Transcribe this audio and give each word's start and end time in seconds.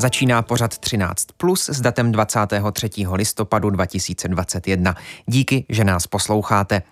Začíná 0.00 0.42
pořad 0.42 0.78
13 0.78 1.26
plus 1.36 1.68
s 1.68 1.80
datem 1.80 2.12
23. 2.12 2.90
listopadu 3.12 3.70
2021. 3.70 4.96
Díky, 5.26 5.64
že 5.68 5.84
nás 5.84 6.06
posloucháte. 6.06 6.82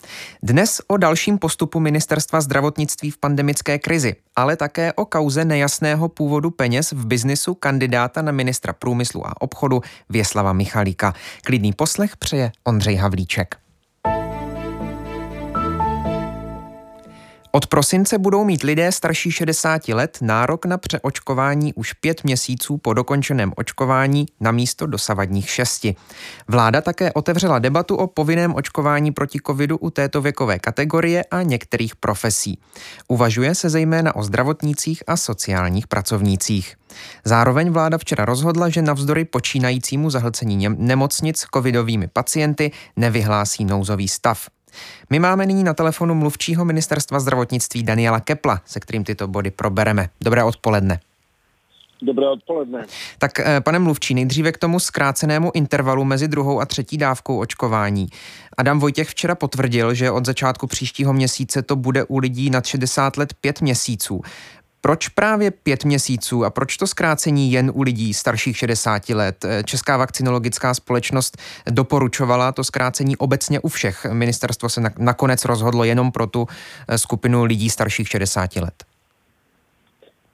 Dnes 0.43 0.81
o 0.87 0.97
dalším 0.97 1.39
postupu 1.39 1.81
Ministerstva 1.81 2.41
zdravotnictví 2.41 3.11
v 3.11 3.19
pandemické 3.19 3.79
krizi, 3.79 4.17
ale 4.37 4.57
také 4.57 4.93
o 4.93 5.05
kauze 5.05 5.45
nejasného 5.45 6.09
původu 6.09 6.51
peněz 6.51 6.93
v 6.93 7.07
biznisu 7.07 7.55
kandidáta 7.55 8.23
na 8.23 8.33
ministra 8.33 8.73
průmyslu 8.73 9.27
a 9.27 9.43
obchodu 9.43 9.81
Věslava 10.09 10.53
Michalíka. 10.53 11.15
Klidný 11.45 11.73
poslech 11.73 12.17
přeje 12.17 12.53
Ondřej 12.65 12.97
Havlíček. 12.97 13.68
Od 17.53 17.67
prosince 17.67 18.19
budou 18.19 18.45
mít 18.45 18.63
lidé 18.63 18.93
starší 18.93 19.31
60 19.31 19.89
let 19.89 20.19
nárok 20.23 20.67
na 20.67 20.79
přeočkování 20.79 21.75
už 21.75 21.93
pět 21.93 22.25
měsíců 22.25 22.79
po 22.79 22.95
dokončeném 22.95 23.53
očkování 23.57 24.27
na 24.41 24.51
místo 24.51 24.87
dosavadních 24.87 25.51
šesti. 25.51 25.97
Vláda 26.49 26.81
také 26.81 27.13
otevřela 27.13 27.59
debatu 27.59 27.97
o 27.97 28.07
povinném 28.07 28.55
očkování 28.55 29.13
proti 29.13 29.39
covidu 29.47 29.77
u 29.77 29.91
této 29.91 30.21
věkové 30.21 30.59
kategorie 30.59 31.25
a 31.25 31.43
některých 31.43 31.97
profesí. 31.97 32.59
Uvažuje 33.09 33.55
se 33.55 33.71
zejména 33.71 34.17
o 34.17 34.23
zdravotnících 34.23 35.03
a 35.07 35.17
sociálních 35.17 35.87
pracovnících. 35.87 36.77
Zároveň 37.25 37.71
vláda 37.71 37.99
včera 37.99 38.25
rozhodla, 38.25 38.69
že 38.69 38.83
navzdory 38.83 39.25
počínajícímu 39.25 40.11
zahlcení 40.11 40.69
nemocnic 40.69 41.45
covidovými 41.55 42.09
pacienty 42.09 42.71
nevyhlásí 42.97 43.65
nouzový 43.65 44.09
stav. 44.09 44.49
My 45.11 45.19
máme 45.19 45.47
nyní 45.47 45.65
na 45.65 45.75
telefonu 45.75 46.15
mluvčího 46.15 46.65
ministerstva 46.65 47.21
zdravotnictví 47.21 47.83
Daniela 47.83 48.21
Kepla, 48.21 48.61
se 48.65 48.81
kterým 48.81 49.05
tyto 49.05 49.29
body 49.29 49.51
probereme. 49.51 50.09
Dobré 50.21 50.45
odpoledne. 50.45 51.01
Dobré 52.03 52.29
odpoledne. 52.29 52.87
Tak 53.19 53.41
eh, 53.41 53.61
pane 53.61 53.79
mluvčí, 53.79 54.15
nejdříve 54.15 54.53
k 54.53 54.59
tomu 54.59 54.81
zkrácenému 54.81 55.51
intervalu 55.55 56.05
mezi 56.05 56.29
druhou 56.29 56.61
a 56.61 56.67
třetí 56.67 56.99
dávkou 56.99 57.39
očkování. 57.39 58.07
Adam 58.57 58.79
Vojtěch 58.79 59.09
včera 59.09 59.35
potvrdil, 59.35 59.95
že 59.95 60.11
od 60.11 60.27
začátku 60.27 60.67
příštího 60.67 61.13
měsíce 61.13 61.63
to 61.63 61.77
bude 61.77 62.05
u 62.05 62.19
lidí 62.19 62.51
nad 62.51 62.67
60 62.67 63.17
let 63.17 63.35
pět 63.41 63.61
měsíců. 63.61 64.23
Proč 64.81 65.09
právě 65.09 65.51
pět 65.51 65.85
měsíců 65.85 66.45
a 66.45 66.51
proč 66.51 66.77
to 66.77 66.87
zkrácení 66.87 67.53
jen 67.53 67.73
u 67.75 67.83
lidí 67.83 68.15
starších 68.15 68.57
60 68.57 69.09
let? 69.09 69.45
Česká 69.65 69.97
vakcinologická 69.97 70.75
společnost 70.75 71.37
doporučovala 71.71 72.53
to 72.53 72.65
zkrácení 72.65 73.17
obecně 73.17 73.61
u 73.61 73.69
všech. 73.69 74.07
Ministerstvo 74.13 74.69
se 74.69 74.81
nakonec 74.99 75.45
rozhodlo 75.45 75.85
jenom 75.85 76.13
pro 76.13 76.27
tu 76.27 76.47
eh, 76.89 76.99
skupinu 76.99 77.45
lidí 77.45 77.71
starších 77.71 78.09
60 78.09 78.57
let. 78.57 78.75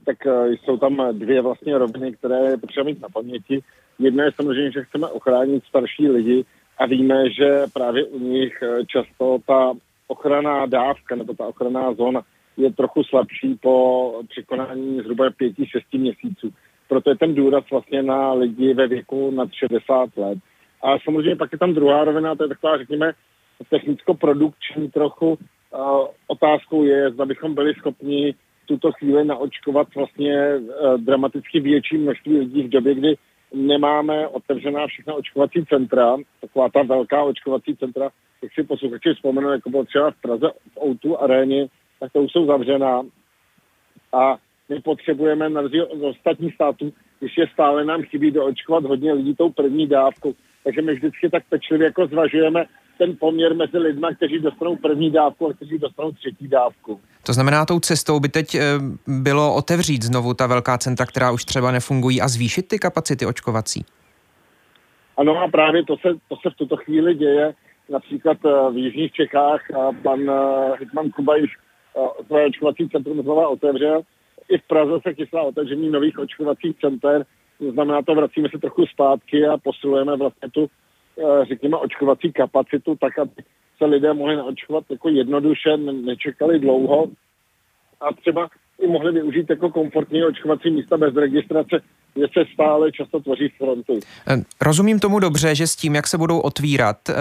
Tak 0.05 0.27
eh, 0.27 0.51
jsou 0.51 0.77
tam 0.77 0.97
dvě 1.13 1.43
vlastně 1.43 1.79
roviny, 1.79 2.13
které 2.13 2.37
je 2.37 2.57
potřeba 2.57 2.85
mít 2.85 3.03
na 3.03 3.09
paměti. 3.09 3.63
Jedna 3.99 4.25
je 4.25 4.33
samozřejmě, 4.37 4.73
že 4.73 4.85
chceme 4.85 5.07
ochránit 5.07 5.65
starší 5.69 6.09
lidi 6.09 6.45
a 6.79 6.87
víme, 6.87 7.31
že 7.31 7.65
právě 7.73 8.05
u 8.05 8.19
nich 8.19 8.63
eh, 8.63 8.85
často 8.87 9.39
ta 9.47 9.73
ochranná 10.07 10.67
dávka 10.67 11.17
nebo 11.17 11.35
ta 11.35 11.47
ochranná 11.47 11.95
zóna 11.95 12.23
je 12.57 12.73
trochu 12.73 13.05
slabší 13.05 13.59
po 13.63 14.15
překonání 14.29 15.01
zhruba 15.01 15.31
5-6 15.31 15.81
měsíců. 15.93 16.53
Proto 16.89 17.11
je 17.11 17.17
ten 17.17 17.35
důraz 17.35 17.65
vlastně 17.71 18.03
na 18.03 18.33
lidi 18.33 18.75
ve 18.75 18.87
věku 18.87 19.31
nad 19.31 19.49
60 19.53 20.17
let. 20.17 20.39
A 20.83 20.99
samozřejmě 20.99 21.37
pak 21.37 21.53
je 21.53 21.59
tam 21.59 21.75
druhá 21.75 22.05
rovina, 22.05 22.35
to 22.35 22.45
je 22.45 22.49
taková, 22.49 22.79
řekněme, 22.79 23.13
technicko-produkční 23.71 24.91
trochu. 24.91 25.29
Uh, 25.29 26.07
otázkou 26.27 26.85
je, 26.85 27.11
zda 27.11 27.25
bychom 27.27 27.55
byli 27.55 27.75
schopni 27.75 28.35
tuto 28.67 28.93
chvíli 28.93 29.25
naočkovat 29.25 29.95
vlastně 29.95 30.57
uh, 30.57 30.99
dramaticky 30.99 31.61
větší 31.61 31.99
množství 31.99 32.39
lidí 32.39 32.63
v 32.63 32.69
době, 32.69 32.95
kdy 32.95 33.15
nemáme 33.55 34.29
otevřená 34.29 34.87
všechna 34.87 35.15
očkovací 35.15 35.65
centra, 35.69 36.17
taková 36.41 36.69
ta 36.69 36.83
velká 36.83 37.23
očkovací 37.23 37.77
centra, 37.77 38.11
jak 38.43 38.53
si 38.53 38.63
posluchači 38.63 39.15
vzpomenu, 39.15 39.51
jako 39.51 39.71
bylo 39.71 39.85
třeba 39.85 40.11
v 40.11 40.21
Praze 40.23 40.51
v 40.75 40.87
Outu 40.87 41.21
aréně, 41.21 41.67
tak 42.05 42.13
to 42.13 42.23
už 42.23 42.33
jsou 42.33 42.47
zavřená. 42.47 43.03
A 44.13 44.37
my 44.69 44.81
potřebujeme 44.81 45.49
na 45.49 45.61
rozdíl 45.61 45.89
od 45.91 46.03
ostatních 46.03 46.55
států, 46.55 46.93
když 47.21 47.37
je 47.39 47.47
stále 47.53 47.85
nám 47.85 48.03
chybí 48.03 48.31
doočkovat 48.31 48.85
hodně 48.85 49.13
lidí 49.13 49.35
tou 49.35 49.51
první 49.51 49.87
dávkou. 49.87 50.35
Takže 50.65 50.83
my 50.83 50.95
vždycky 50.95 51.31
tak 51.31 51.43
pečlivě 51.49 51.85
jako 51.85 52.07
zvažujeme 52.07 52.65
ten 52.99 53.17
poměr 53.21 53.55
mezi 53.55 53.79
lidmi, 53.79 54.07
kteří 54.17 54.39
dostanou 54.39 54.77
první 54.77 55.11
dávku 55.11 55.47
a 55.49 55.53
kteří 55.53 55.79
dostanou 55.79 56.13
třetí 56.13 56.49
dávku. 56.49 57.01
To 57.27 57.33
znamená, 57.33 57.65
tou 57.65 57.81
cestou 57.81 58.21
by 58.21 58.29
teď 58.29 58.55
eh, 58.55 58.61
bylo 59.07 59.55
otevřít 59.55 60.03
znovu 60.03 60.35
ta 60.35 60.47
velká 60.47 60.79
centra, 60.79 61.07
která 61.07 61.31
už 61.31 61.45
třeba 61.45 61.73
nefungují 61.73 62.21
a 62.21 62.29
zvýšit 62.29 62.69
ty 62.69 62.79
kapacity 62.79 63.27
očkovací? 63.27 63.85
Ano 65.17 65.43
a 65.43 65.49
právě 65.49 65.85
to 65.85 65.97
se, 65.97 66.09
to 66.29 66.37
se 66.43 66.51
v 66.51 66.57
tuto 66.57 66.77
chvíli 66.77 67.15
děje. 67.15 67.55
Například 67.89 68.37
eh, 68.45 68.73
v 68.73 68.77
Jižních 68.77 69.13
Čechách 69.13 69.71
a 69.71 69.93
pan 70.03 70.31
eh, 70.31 70.77
Hitman 70.81 71.11
Kuba 71.11 71.37
již 71.37 71.51
své 72.27 72.47
očkovací 72.47 72.89
centrum 72.89 73.23
znova 73.23 73.49
otevřel. 73.49 74.03
I 74.49 74.59
v 74.59 74.63
Praze 74.63 74.93
se 75.03 75.15
chystá 75.15 75.43
otevření 75.43 75.91
nových 75.91 76.19
očkovacích 76.19 76.79
center, 76.81 77.27
to 77.59 77.71
znamená 77.73 78.03
to 78.03 78.15
vracíme 78.15 78.49
se 78.49 78.59
trochu 78.59 78.87
zpátky 78.87 79.47
a 79.47 79.57
posilujeme 79.57 80.17
vlastně 80.17 80.51
tu, 80.51 80.67
eh, 81.19 81.45
řekněme, 81.45 81.77
očkovací 81.77 82.33
kapacitu, 82.33 82.97
tak 83.01 83.19
aby 83.19 83.43
se 83.79 83.85
lidé 83.85 84.13
mohli 84.13 84.37
naočkovat 84.37 84.85
jako 84.91 85.09
jednoduše, 85.09 85.77
nečekali 85.77 86.59
dlouho 86.59 87.07
a 88.01 88.13
třeba 88.13 88.49
mohli 88.87 89.13
využít 89.13 89.51
jako 89.51 89.71
komfortní 89.71 90.25
očkovací 90.25 90.71
místa 90.71 90.97
bez 90.97 91.15
registrace, 91.15 91.81
kde 92.15 92.27
se 92.33 92.45
stále 92.55 92.93
často 92.93 93.21
tvoří 93.21 93.49
fronty. 93.59 94.01
Eh, 94.29 94.37
rozumím 94.61 95.01
tomu 95.01 95.19
dobře, 95.19 95.55
že 95.55 95.67
s 95.67 95.77
tím, 95.77 95.95
jak 95.95 96.07
se 96.07 96.19
budou 96.19 96.41
otvírat, 96.41 96.97
eh, 97.09 97.15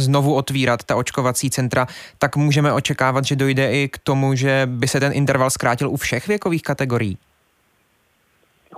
znovu 0.00 0.34
otvírat 0.34 0.84
ta 0.84 0.96
očkovací 0.96 1.50
centra, 1.50 1.86
tak 2.18 2.36
můžeme 2.36 2.72
očekávat, 2.72 3.24
že 3.24 3.36
dojde 3.36 3.72
i 3.72 3.88
k 3.88 3.98
tomu, 3.98 4.34
že 4.34 4.62
by 4.66 4.88
se 4.88 5.00
ten 5.00 5.12
interval 5.12 5.50
zkrátil 5.50 5.90
u 5.90 5.96
všech 5.96 6.28
věkových 6.28 6.62
kategorií? 6.62 7.18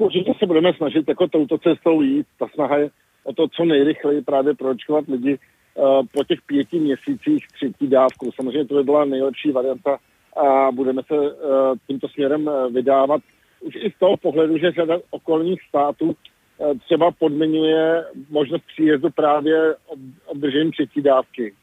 určitě 0.02 0.32
se 0.38 0.46
budeme 0.46 0.72
snažit 0.72 1.08
jako 1.08 1.28
touto 1.28 1.58
cestou 1.58 2.02
jít. 2.02 2.26
Ta 2.38 2.46
snaha 2.54 2.76
je 2.76 2.90
o 3.24 3.32
to, 3.32 3.48
co 3.48 3.64
nejrychleji 3.64 4.22
právě 4.22 4.54
proočkovat 4.54 5.08
lidi 5.08 5.38
uh, 5.74 6.06
po 6.12 6.24
těch 6.24 6.38
pěti 6.46 6.78
měsících 6.80 7.46
třetí 7.54 7.88
dávku. 7.88 8.30
Samozřejmě 8.36 8.64
to 8.64 8.74
by 8.74 8.82
byla 8.82 9.04
nejlepší 9.04 9.50
varianta 9.50 9.98
a 10.36 10.72
budeme 10.72 11.02
se 11.06 11.14
uh, 11.14 11.30
tímto 11.86 12.08
směrem 12.08 12.50
vydávat 12.72 13.20
už 13.62 13.74
i 13.74 13.90
z 13.90 13.98
toho 13.98 14.16
pohledu, 14.16 14.58
že 14.58 14.72
řada 14.72 14.98
okolních 15.10 15.62
států 15.68 16.16
eh, 16.60 16.74
třeba 16.74 17.10
podmiňuje 17.10 18.04
možnost 18.30 18.62
příjezdu 18.66 19.10
právě 19.10 19.74
obdržením 20.26 20.72
třetí 20.72 21.02
dávky. 21.02 21.54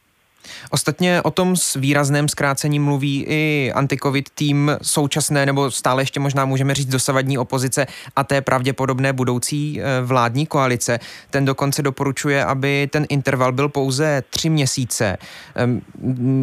Ostatně 0.70 1.22
o 1.22 1.32
tom 1.32 1.56
s 1.56 1.76
výrazném 1.76 2.28
zkrácením 2.28 2.84
mluví 2.84 3.26
i 3.28 3.72
antikovid 3.76 4.30
tým 4.36 4.72
současné, 4.82 5.46
nebo 5.46 5.72
stále 5.72 6.02
ještě 6.02 6.20
možná 6.20 6.46
můžeme 6.46 6.76
říct 6.76 6.88
dosavadní 6.88 7.38
opozice 7.38 7.88
a 8.16 8.24
té 8.24 8.42
pravděpodobné 8.42 9.14
budoucí 9.14 9.82
eh, 9.82 10.02
vládní 10.02 10.46
koalice. 10.46 11.00
Ten 11.30 11.46
dokonce 11.46 11.82
doporučuje, 11.82 12.46
aby 12.46 12.90
ten 12.92 13.06
interval 13.10 13.52
byl 13.52 13.70
pouze 13.70 14.24
tři 14.30 14.50
měsíce. 14.50 15.18
Ehm, 15.56 15.82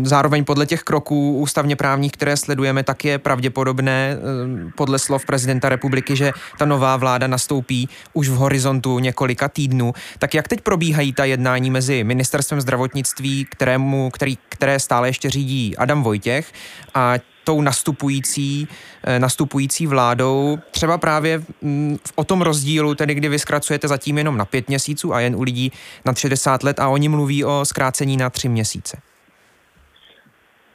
zároveň 0.02 0.44
podle 0.44 0.66
těch 0.66 0.82
kroků 0.82 1.38
ústavně 1.38 1.76
právních, 1.76 2.12
které 2.12 2.36
sledujeme, 2.36 2.82
tak 2.82 3.04
je 3.04 3.18
pravděpodobné 3.18 4.12
ehm, 4.12 4.70
podle 4.76 4.98
slov 4.98 5.26
prezidenta 5.26 5.68
republiky, 5.68 6.16
že 6.16 6.32
ta 6.58 6.64
nová 6.64 6.96
vláda 6.96 7.26
nastoupí 7.26 7.88
už 8.12 8.28
v 8.28 8.34
horizontu 8.34 8.98
několika 8.98 9.48
týdnů. 9.48 9.92
Tak 10.18 10.34
jak 10.34 10.48
teď 10.48 10.60
probíhají 10.60 11.12
ta 11.12 11.24
jednání 11.24 11.70
mezi 11.70 12.04
ministerstvem 12.04 12.60
zdravotnictví, 12.60 13.46
kterému 13.50 13.95
kterému, 13.96 14.10
který, 14.10 14.34
které 14.48 14.78
stále 14.78 15.08
ještě 15.08 15.30
řídí 15.30 15.76
Adam 15.76 16.02
Vojtěch 16.02 16.52
a 16.94 17.14
tou 17.44 17.60
nastupující, 17.62 18.68
eh, 19.04 19.18
nastupující 19.18 19.86
vládou, 19.86 20.58
třeba 20.70 20.98
právě 20.98 21.40
mm, 21.62 21.96
o 22.16 22.24
tom 22.24 22.42
rozdílu, 22.42 22.94
tedy 22.94 23.14
kdy 23.14 23.28
vy 23.28 23.38
zkracujete 23.38 23.88
zatím 23.88 24.18
jenom 24.18 24.36
na 24.36 24.44
pět 24.44 24.68
měsíců 24.68 25.14
a 25.14 25.20
jen 25.20 25.36
u 25.36 25.42
lidí 25.42 25.70
nad 26.04 26.18
60 26.18 26.62
let 26.62 26.80
a 26.80 26.88
oni 26.88 27.08
mluví 27.08 27.44
o 27.44 27.64
zkrácení 27.64 28.16
na 28.16 28.30
tři 28.30 28.48
měsíce. 28.48 28.96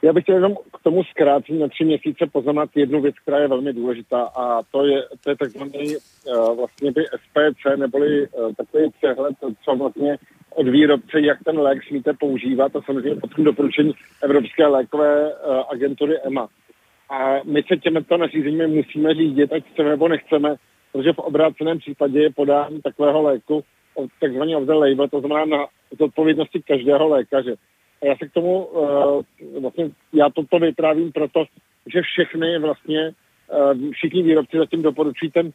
Já 0.02 0.12
bych 0.12 0.24
chtěl 0.24 0.34
jenom 0.34 0.54
k 0.54 0.82
tomu 0.82 1.04
zkrácení 1.04 1.58
na 1.58 1.68
tři 1.68 1.84
měsíce 1.84 2.26
poznamenat 2.32 2.70
jednu 2.74 3.00
věc, 3.00 3.14
která 3.22 3.38
je 3.38 3.48
velmi 3.48 3.72
důležitá 3.72 4.22
a 4.22 4.62
to 4.62 4.86
je, 4.86 5.02
to 5.20 5.30
je 5.30 5.36
takzvaný 5.36 5.96
uh, 5.96 6.56
vlastně 6.56 6.92
by 6.92 7.04
SPC, 7.04 7.78
neboli 7.78 8.28
uh, 8.28 8.52
takový 8.54 8.90
přehled, 8.98 9.34
co 9.64 9.76
vlastně 9.76 10.18
od 10.54 10.68
výrobce, 10.68 11.20
jak 11.20 11.38
ten 11.44 11.58
lék 11.58 11.84
smíte 11.84 12.12
používat 12.12 12.76
a 12.76 12.82
samozřejmě 12.82 13.20
potom 13.20 13.44
doporučení 13.44 13.92
Evropské 14.22 14.66
lékové 14.66 15.26
uh, 15.26 15.62
agentury 15.70 16.18
EMA. 16.24 16.48
A 17.10 17.36
my 17.44 17.62
se 17.62 17.76
těmito 17.76 18.16
nařízeními 18.16 18.66
musíme 18.66 19.14
řídit, 19.14 19.52
ať 19.52 19.64
chceme 19.72 19.88
nebo 19.88 20.08
nechceme, 20.08 20.54
protože 20.92 21.12
v 21.12 21.18
obráceném 21.18 21.78
případě 21.78 22.22
je 22.22 22.30
podání 22.30 22.80
takového 22.82 23.22
léku 23.22 23.64
takzvaně 24.20 24.56
of 24.56 24.64
the 24.64 24.72
label, 24.72 25.08
to 25.08 25.20
znamená 25.20 25.44
na 25.44 25.66
zodpovědnosti 25.98 26.62
každého 26.62 27.08
lékaře. 27.08 27.54
A 28.02 28.06
já 28.06 28.16
se 28.16 28.28
k 28.28 28.32
tomu, 28.32 28.64
uh, 28.64 29.22
vlastně, 29.60 29.90
já 30.12 30.30
toto 30.30 30.58
vyprávím 30.58 31.12
proto, 31.12 31.44
že 31.86 32.02
všechny 32.02 32.58
vlastně, 32.58 33.12
uh, 33.72 33.90
všichni 33.90 34.22
výrobci 34.22 34.56
zatím 34.56 34.82
doporučují 34.82 35.30
ten, 35.30 35.52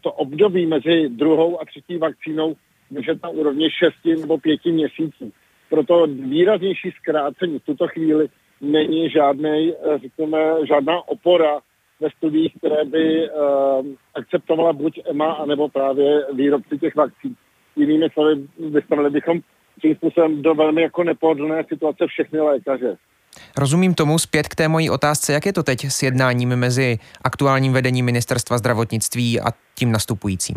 to 0.00 0.12
období 0.12 0.66
mezi 0.66 1.08
druhou 1.08 1.60
a 1.60 1.64
třetí 1.64 1.96
vakcínou 1.96 2.54
držet 2.92 3.22
na 3.22 3.28
úrovni 3.28 3.68
6 4.04 4.20
nebo 4.20 4.38
5 4.38 4.64
měsíců. 4.64 5.32
Proto 5.70 6.06
výraznější 6.06 6.90
zkrácení 7.00 7.58
v 7.58 7.64
tuto 7.64 7.88
chvíli 7.88 8.28
není 8.60 9.10
žádnej, 9.10 9.76
řekněme, 10.02 10.38
žádná 10.68 11.08
opora 11.08 11.60
ve 12.00 12.10
studiích, 12.10 12.52
které 12.58 12.84
by 12.84 13.30
uh, 13.30 13.86
akceptovala 14.14 14.72
buď 14.72 15.00
EMA, 15.10 15.32
anebo 15.32 15.68
právě 15.68 16.26
výrobci 16.32 16.78
těch 16.78 16.96
vakcín. 16.96 17.34
Jinými 17.76 18.06
slovy, 18.12 18.34
vystavili 18.70 19.10
bychom 19.10 19.40
tím 19.82 19.94
způsobem 19.94 20.42
do 20.42 20.54
velmi 20.54 20.82
jako 20.82 21.04
nepohodlné 21.04 21.64
situace 21.68 22.06
všechny 22.06 22.40
lékaře. 22.40 22.96
Rozumím 23.56 23.94
tomu 23.94 24.18
zpět 24.18 24.48
k 24.48 24.54
té 24.54 24.68
mojí 24.68 24.90
otázce, 24.90 25.32
jak 25.32 25.46
je 25.46 25.52
to 25.52 25.62
teď 25.62 25.84
s 25.84 26.02
jednáním 26.02 26.56
mezi 26.56 26.98
aktuálním 27.24 27.72
vedením 27.72 28.04
ministerstva 28.04 28.58
zdravotnictví 28.58 29.40
a 29.40 29.44
tím 29.74 29.92
nastupujícím? 29.92 30.56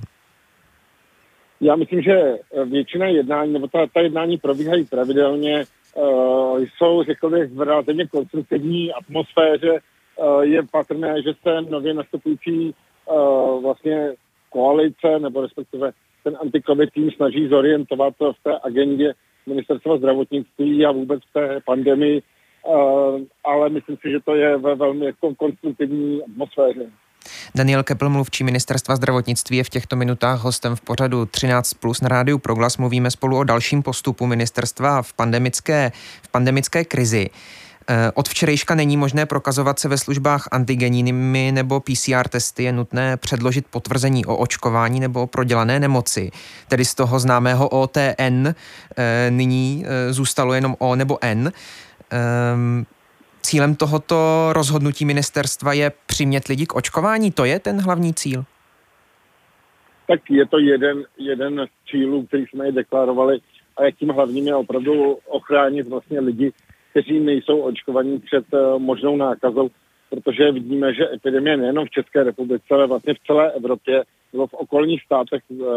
Já 1.62 1.76
myslím, 1.76 2.02
že 2.02 2.38
většina 2.66 3.08
jednání, 3.08 3.54
nebo 3.54 3.68
ta, 3.68 3.88
ta 3.94 4.02
jednání 4.02 4.38
probíhají 4.38 4.86
pravidelně, 4.86 5.64
uh, 5.96 6.64
jsou, 6.78 7.04
řekl 7.04 7.30
bych, 7.30 7.52
v 7.52 7.62
relativně 7.62 8.08
konstruktivní 8.08 8.94
atmosféře. 8.94 9.80
Uh, 10.16 10.42
je 10.42 10.64
patrné, 10.72 11.22
že 11.22 11.34
se 11.44 11.62
nově 11.72 11.94
nastupující 11.94 12.74
uh, 13.06 13.62
vlastně 13.64 14.14
koalice, 14.50 15.20
nebo 15.20 15.42
respektive 15.42 15.92
ten 16.24 16.38
anti 16.42 16.62
tým 16.94 17.12
snaží 17.12 17.48
zorientovat 17.48 18.14
v 18.20 18.44
té 18.44 18.60
agendě 18.64 19.14
ministerstva 19.46 19.98
zdravotnictví 19.98 20.86
a 20.86 20.92
vůbec 20.92 21.22
v 21.24 21.34
té 21.34 21.60
pandemii, 21.66 22.22
ale 23.44 23.70
myslím 23.70 23.98
si, 24.02 24.12
že 24.12 24.20
to 24.26 24.36
je 24.36 24.58
ve 24.58 24.76
velmi 24.76 25.06
jako 25.06 25.36
konstruktivní 25.36 26.22
atmosféře. 26.24 26.90
Daniel 27.56 27.84
Kepl, 27.84 28.10
mluvčí 28.10 28.44
ministerstva 28.44 28.96
zdravotnictví, 28.96 29.58
je 29.58 29.64
v 29.64 29.70
těchto 29.70 29.96
minutách 29.96 30.40
hostem 30.40 30.76
v 30.76 30.82
pořadu 30.82 31.26
13 31.26 31.74
plus 31.74 32.02
na 32.02 32.10
rádiu 32.10 32.38
Proglas. 32.38 32.78
Mluvíme 32.78 33.12
spolu 33.12 33.38
o 33.38 33.44
dalším 33.44 33.84
postupu 33.84 34.26
ministerstva 34.26 35.02
v 35.02 35.14
pandemické, 35.14 35.92
v 36.22 36.28
pandemické 36.28 36.86
krizi. 36.86 37.30
Eh, 37.90 38.12
od 38.14 38.30
včerejška 38.30 38.76
není 38.76 38.98
možné 38.98 39.26
prokazovat 39.26 39.80
se 39.80 39.88
ve 39.88 39.98
službách 39.98 40.48
antigenními 40.52 41.52
nebo 41.52 41.80
PCR 41.80 42.28
testy. 42.30 42.64
Je 42.64 42.72
nutné 42.72 43.18
předložit 43.18 43.66
potvrzení 43.70 44.26
o 44.26 44.38
očkování 44.38 45.00
nebo 45.00 45.22
o 45.22 45.28
prodělané 45.28 45.80
nemoci. 45.80 46.32
Tedy 46.68 46.86
z 46.86 46.96
toho 46.96 47.20
známého 47.20 47.70
OTN 47.70 48.48
eh, 48.98 49.28
nyní 49.30 49.86
eh, 49.86 50.14
zůstalo 50.14 50.54
jenom 50.54 50.76
O 50.80 50.96
nebo 50.96 51.18
N. 51.22 51.52
Ehm, 52.12 52.86
cílem 53.42 53.76
tohoto 53.76 54.50
rozhodnutí 54.54 55.06
ministerstva 55.06 55.74
je 55.74 55.92
přimět 56.06 56.48
lidi 56.48 56.66
k 56.66 56.76
očkování? 56.76 57.32
To 57.32 57.46
je 57.46 57.60
ten 57.60 57.82
hlavní 57.82 58.14
cíl? 58.14 58.44
Tak 60.08 60.20
je 60.30 60.46
to 60.46 60.60
jeden, 60.60 61.04
jeden 61.18 61.66
z 61.68 61.92
cílů, 61.92 62.26
který 62.26 62.46
jsme 62.46 62.66
je 62.66 62.72
deklarovali 62.72 63.40
a 63.78 63.92
tím 63.92 64.10
hlavním 64.10 64.48
je 64.48 64.56
opravdu 64.56 65.18
ochránit 65.26 65.88
vlastně 65.88 66.20
lidi, 66.20 66.52
kteří 66.92 67.20
nejsou 67.20 67.60
očkovaní 67.60 68.20
před 68.20 68.46
uh, 68.54 68.80
možnou 68.80 69.18
nákazou, 69.18 69.70
protože 70.16 70.52
vidíme, 70.52 70.94
že 70.94 71.14
epidemie 71.14 71.58
nejenom 71.58 71.86
v 71.86 71.90
České 71.90 72.24
republice, 72.24 72.66
ale 72.72 72.88
vlastně 72.88 73.14
v 73.14 73.28
celé 73.28 73.52
Evropě 73.52 74.04
nebo 74.34 74.48
v 74.48 74.54
okolních 74.54 75.04
státech, 75.04 75.44
uh, 75.50 75.68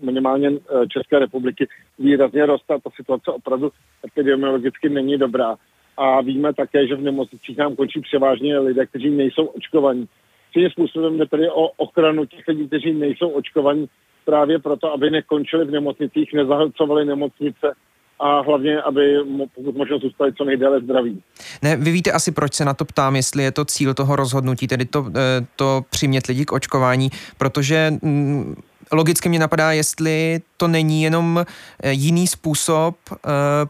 minimálně 0.00 0.50
uh, 0.50 0.58
České 0.88 1.18
republiky, 1.18 1.68
výrazně 1.98 2.46
roste 2.46 2.74
a 2.74 2.78
ta 2.78 2.90
situace 2.96 3.30
opravdu 3.30 3.70
epidemiologicky 4.04 4.88
není 4.88 5.18
dobrá 5.18 5.56
a 5.96 6.20
víme 6.20 6.54
také, 6.54 6.86
že 6.86 6.94
v 6.94 7.02
nemocnicích 7.02 7.56
nám 7.56 7.76
končí 7.76 8.00
převážně 8.00 8.58
lidé, 8.58 8.86
kteří 8.86 9.10
nejsou 9.10 9.46
očkovaní. 9.46 10.08
Tím 10.52 10.70
způsobem 10.70 11.18
jde 11.18 11.26
tedy 11.26 11.50
o 11.50 11.68
ochranu 11.68 12.24
těch 12.26 12.48
lidí, 12.48 12.66
kteří 12.66 12.92
nejsou 12.92 13.28
očkovaní, 13.28 13.86
právě 14.24 14.58
proto, 14.58 14.92
aby 14.92 15.10
nekončili 15.10 15.64
v 15.64 15.70
nemocnicích, 15.70 16.32
nezahlcovali 16.32 17.04
nemocnice 17.04 17.74
a 18.22 18.40
hlavně, 18.40 18.82
aby 18.82 19.16
pokud 19.54 19.76
možno 19.76 19.98
zůstali 19.98 20.32
co 20.32 20.44
nejdéle 20.44 20.80
zdraví. 20.80 21.22
Ne, 21.62 21.76
vy 21.76 21.90
víte 21.90 22.12
asi, 22.12 22.32
proč 22.32 22.54
se 22.54 22.64
na 22.64 22.74
to 22.74 22.84
ptám, 22.84 23.16
jestli 23.16 23.42
je 23.42 23.52
to 23.52 23.64
cíl 23.64 23.94
toho 23.94 24.16
rozhodnutí, 24.16 24.66
tedy 24.66 24.84
to, 24.84 25.06
eh, 25.08 25.46
to 25.56 25.80
přimět 25.90 26.26
lidi 26.26 26.44
k 26.44 26.52
očkování, 26.52 27.08
protože 27.38 27.90
mm, 28.02 28.54
logicky 28.92 29.28
mě 29.28 29.38
napadá, 29.38 29.72
jestli 29.72 30.40
to 30.56 30.68
není 30.68 31.02
jenom 31.02 31.44
eh, 31.82 31.92
jiný 31.92 32.26
způsob 32.26 32.94
uh, 33.10 33.18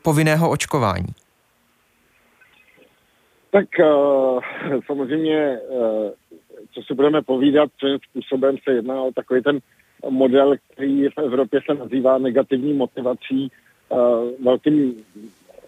povinného 0.03 0.51
očkování. 0.51 1.07
Tak 3.51 3.67
samozřejmě, 4.87 5.59
co 6.75 6.83
si 6.87 6.95
budeme 6.95 7.23
povídat, 7.23 7.71
svým 7.79 7.99
způsobem 8.11 8.57
se 8.65 8.73
jedná 8.73 9.03
o 9.03 9.13
takový 9.13 9.43
ten 9.43 9.59
model, 10.11 10.55
který 10.73 11.09
v 11.09 11.19
Evropě 11.19 11.61
se 11.67 11.75
nazývá 11.75 12.19
negativní 12.19 12.73
motivací. 12.73 13.51
Uh, 13.93 14.45
velkým, 14.45 14.95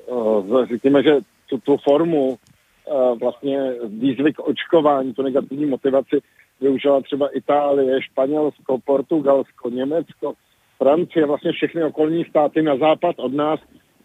uh, 0.07 0.67
řekněme, 0.67 1.03
že 1.03 1.17
tu, 1.49 1.59
tu 1.59 1.77
formu 1.77 2.29
uh, 2.29 3.19
vlastně 3.19 3.73
výzvy 3.85 4.33
k 4.33 4.41
očkování, 4.41 5.15
tu 5.15 5.23
negativní 5.23 5.67
motivaci 5.67 6.19
využila 6.61 7.01
třeba 7.01 7.37
Itálie, 7.37 8.03
Španělsko, 8.03 8.79
Portugalsko, 8.85 9.71
Německo, 9.71 10.33
Francie, 10.79 11.27
vlastně 11.27 11.53
všechny 11.53 11.85
okolní 11.85 12.25
státy 12.25 12.63
na 12.63 12.77
západ 12.77 13.15
od 13.19 13.35
nás 13.35 13.61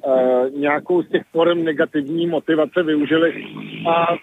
Eh, 0.07 0.49
nějakou 0.49 1.03
z 1.03 1.09
těch 1.09 1.23
forem 1.31 1.63
negativní 1.63 2.27
motivace 2.27 2.83
využili. 2.83 3.45
A 3.89 4.15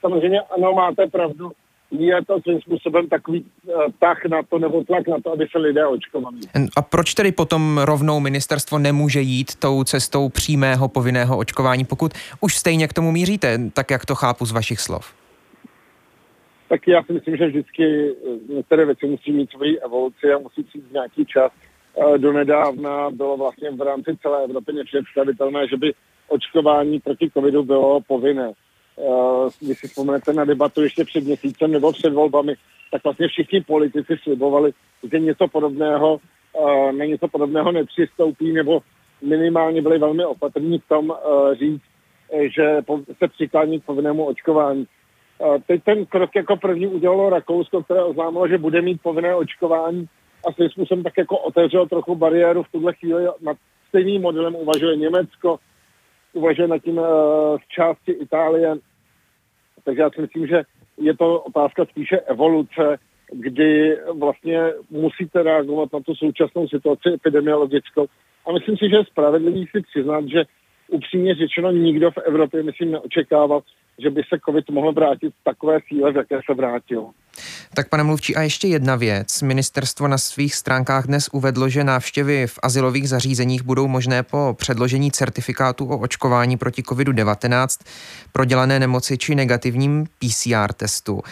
samozřejmě 0.00 0.40
ano, 0.40 0.72
máte 0.72 1.06
pravdu, 1.06 1.52
je 1.98 2.24
to 2.24 2.40
svým 2.40 2.60
způsobem 2.60 3.08
takový 3.08 3.44
uh, 3.64 3.74
tah 3.98 4.24
na 4.24 4.42
to 4.42 4.58
nebo 4.58 4.84
tlak 4.84 5.08
na 5.08 5.16
to, 5.24 5.32
aby 5.32 5.46
se 5.52 5.58
lidé 5.58 5.86
očkovali. 5.86 6.36
A 6.76 6.82
proč 6.82 7.14
tedy 7.14 7.32
potom 7.32 7.78
rovnou 7.78 8.20
ministerstvo 8.20 8.78
nemůže 8.78 9.20
jít 9.20 9.54
tou 9.54 9.84
cestou 9.84 10.28
přímého 10.28 10.88
povinného 10.88 11.38
očkování, 11.38 11.84
pokud 11.84 12.12
už 12.40 12.56
stejně 12.56 12.88
k 12.88 12.92
tomu 12.92 13.12
míříte, 13.12 13.58
tak 13.74 13.90
jak 13.90 14.06
to 14.06 14.14
chápu 14.14 14.46
z 14.46 14.52
vašich 14.52 14.80
slov? 14.80 15.14
Tak 16.68 16.88
já 16.88 17.02
si 17.02 17.12
myslím, 17.12 17.36
že 17.36 17.46
vždycky 17.46 17.84
eh, 17.84 18.54
některé 18.54 18.84
věci 18.84 19.06
musí 19.06 19.32
mít 19.32 19.50
svoji 19.50 19.80
evoluci 19.80 20.32
a 20.32 20.38
musí 20.38 20.62
přijít 20.62 20.92
nějaký 20.92 21.26
čas. 21.26 21.52
Eh, 21.52 22.18
donedávna 22.18 23.10
bylo 23.10 23.36
vlastně 23.36 23.70
v 23.70 23.80
rámci 23.80 24.16
celé 24.22 24.44
Evropy 24.44 24.72
nepředstavitelné, 24.72 25.68
že 25.68 25.76
by 25.76 25.92
očkování 26.28 27.00
proti 27.00 27.30
covidu 27.30 27.62
bylo 27.62 28.00
povinné. 28.00 28.52
Eh, 28.98 29.48
když 29.60 29.78
si 29.78 29.88
vzpomenete 29.88 30.32
na 30.32 30.44
debatu 30.44 30.82
ještě 30.82 31.04
před 31.04 31.24
měsícem 31.24 31.72
nebo 31.72 31.92
před 31.92 32.12
volbami, 32.12 32.54
tak 32.90 33.04
vlastně 33.04 33.28
všichni 33.28 33.60
politici 33.60 34.16
slibovali, 34.22 34.72
že 35.12 35.18
něco 35.18 35.48
podobného, 35.48 36.20
eh, 36.60 36.92
na 36.92 37.04
něco 37.04 37.28
podobného 37.28 37.72
nepřistoupí, 37.72 38.52
nebo 38.52 38.80
minimálně 39.22 39.82
byli 39.82 39.98
velmi 39.98 40.24
opatrní 40.24 40.78
v 40.78 40.88
tom 40.88 41.12
říct, 41.58 41.82
že 42.54 42.82
se 43.18 43.28
přiklání 43.28 43.80
k 43.80 43.84
povinnému 43.84 44.24
očkování. 44.24 44.86
Teď 45.66 45.82
ten 45.84 46.06
krok 46.06 46.30
jako 46.36 46.56
první 46.56 46.86
udělalo 46.86 47.30
Rakousko, 47.30 47.82
které 47.82 48.02
oznámilo, 48.02 48.48
že 48.48 48.58
bude 48.58 48.82
mít 48.82 49.02
povinné 49.02 49.34
očkování 49.34 50.08
a 50.48 50.52
svým 50.52 50.70
způsobem 50.70 51.04
tak 51.04 51.18
jako 51.18 51.38
otevřel 51.38 51.86
trochu 51.86 52.14
bariéru 52.14 52.62
v 52.62 52.72
tuhle 52.72 52.94
chvíli. 52.94 53.24
Nad 53.40 53.56
stejným 53.88 54.22
modelem 54.22 54.54
uvažuje 54.54 54.96
Německo, 54.96 55.58
uvažuje 56.32 56.68
nad 56.68 56.78
tím 56.78 56.98
uh, 56.98 57.04
v 57.58 57.68
části 57.68 58.12
Itálie. 58.12 58.74
Takže 59.84 60.02
já 60.02 60.10
si 60.10 60.20
myslím, 60.20 60.46
že 60.46 60.62
je 60.98 61.16
to 61.16 61.40
otázka 61.40 61.84
spíše 61.84 62.20
evoluce, 62.20 62.98
kdy 63.32 63.98
vlastně 64.18 64.72
musíte 64.90 65.42
reagovat 65.42 65.92
na 65.92 66.00
tu 66.00 66.14
současnou 66.14 66.68
situaci 66.68 67.08
epidemiologickou. 67.14 68.06
A 68.46 68.52
myslím 68.52 68.76
si, 68.76 68.88
že 68.90 68.96
je 68.96 69.04
spravedlivý 69.04 69.66
si 69.66 69.82
přiznat, 69.82 70.24
že 70.28 70.44
upřímně 70.88 71.34
řečeno 71.34 71.70
nikdo 71.70 72.10
v 72.10 72.18
Evropě, 72.18 72.62
myslím, 72.62 72.90
neočekával, 72.90 73.60
že 73.98 74.10
by 74.10 74.22
se 74.28 74.40
COVID 74.44 74.70
mohl 74.70 74.92
vrátit 74.92 75.30
v 75.30 75.44
takové 75.44 75.78
síle, 75.88 76.12
v 76.12 76.16
jaké 76.16 76.40
se 76.46 76.54
vrátil. 76.54 77.10
Tak 77.74 77.88
pane 77.88 78.02
mluvčí, 78.02 78.36
a 78.36 78.42
ještě 78.42 78.68
jedna 78.68 78.96
věc. 78.96 79.42
Ministerstvo 79.42 80.08
na 80.08 80.18
svých 80.18 80.54
stránkách 80.54 81.06
dnes 81.06 81.28
uvedlo, 81.32 81.68
že 81.68 81.84
návštěvy 81.84 82.46
v 82.46 82.58
asilových 82.62 83.08
zařízeních 83.08 83.62
budou 83.62 83.88
možné 83.88 84.22
po 84.22 84.54
předložení 84.58 85.10
certifikátu 85.10 85.86
o 85.86 85.98
očkování 85.98 86.56
proti 86.56 86.82
COVID-19, 86.82 87.84
prodělané 88.32 88.80
nemoci 88.80 89.18
či 89.18 89.34
negativním 89.34 90.06
PCR 90.18 90.72
testu. 90.72 91.22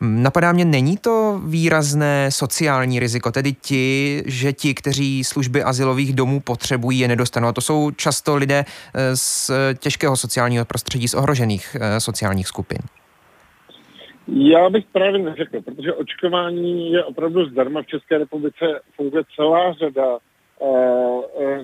Napadá 0.00 0.52
mě, 0.52 0.64
není 0.64 0.96
to 0.96 1.40
výrazné 1.46 2.30
sociální 2.30 3.00
riziko, 3.00 3.32
tedy 3.32 3.52
ti, 3.52 4.22
že 4.26 4.52
ti, 4.52 4.74
kteří 4.74 5.24
služby 5.24 5.62
asilových 5.62 6.12
domů 6.12 6.40
potřebují, 6.40 6.98
je 6.98 7.08
nedostanou. 7.08 7.48
A 7.48 7.52
to 7.52 7.60
jsou 7.60 7.90
často 7.90 8.36
lidé 8.36 8.64
eh, 8.64 9.16
z 9.16 9.50
těžkého 9.78 10.16
sociálního 10.16 10.64
prostředí, 10.64 11.08
z 11.08 11.14
ohrožených 11.14 11.76
eh, 11.80 12.00
sociálních 12.00 12.48
skupin. 12.48 12.78
Já 14.28 14.70
bych 14.70 14.84
právě 14.92 15.18
neřekl, 15.18 15.60
protože 15.60 15.92
očkování 15.92 16.92
je 16.92 17.04
opravdu 17.04 17.46
zdarma 17.46 17.82
v 17.82 17.86
České 17.86 18.18
republice. 18.18 18.80
Funguje 18.96 19.22
celá 19.36 19.72
řada 19.72 20.18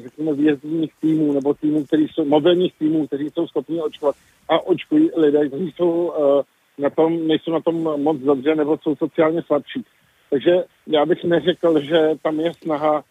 řekněme, 0.02 0.32
výjezdních 0.32 0.92
týmů 1.00 1.32
nebo 1.32 1.54
týmů, 1.54 1.84
který 1.84 2.06
jsou, 2.08 2.24
mobilních 2.24 2.74
týmů, 2.78 3.06
kteří 3.06 3.30
jsou 3.30 3.46
schopni 3.46 3.80
očkovat 3.80 4.14
a 4.48 4.66
očkují 4.66 5.10
lidé, 5.16 5.48
kteří 5.48 5.72
jsou 5.76 6.12
na 6.78 6.90
tom, 6.90 7.26
nejsou 7.26 7.52
na 7.52 7.60
tom 7.60 8.02
moc 8.02 8.18
dobře 8.18 8.54
nebo 8.54 8.78
jsou 8.82 8.96
sociálně 8.96 9.42
slabší. 9.42 9.84
Takže 10.30 10.64
já 10.86 11.06
bych 11.06 11.24
neřekl, 11.24 11.80
že 11.80 12.10
tam 12.22 12.40
je 12.40 12.52
snaha 12.62 13.04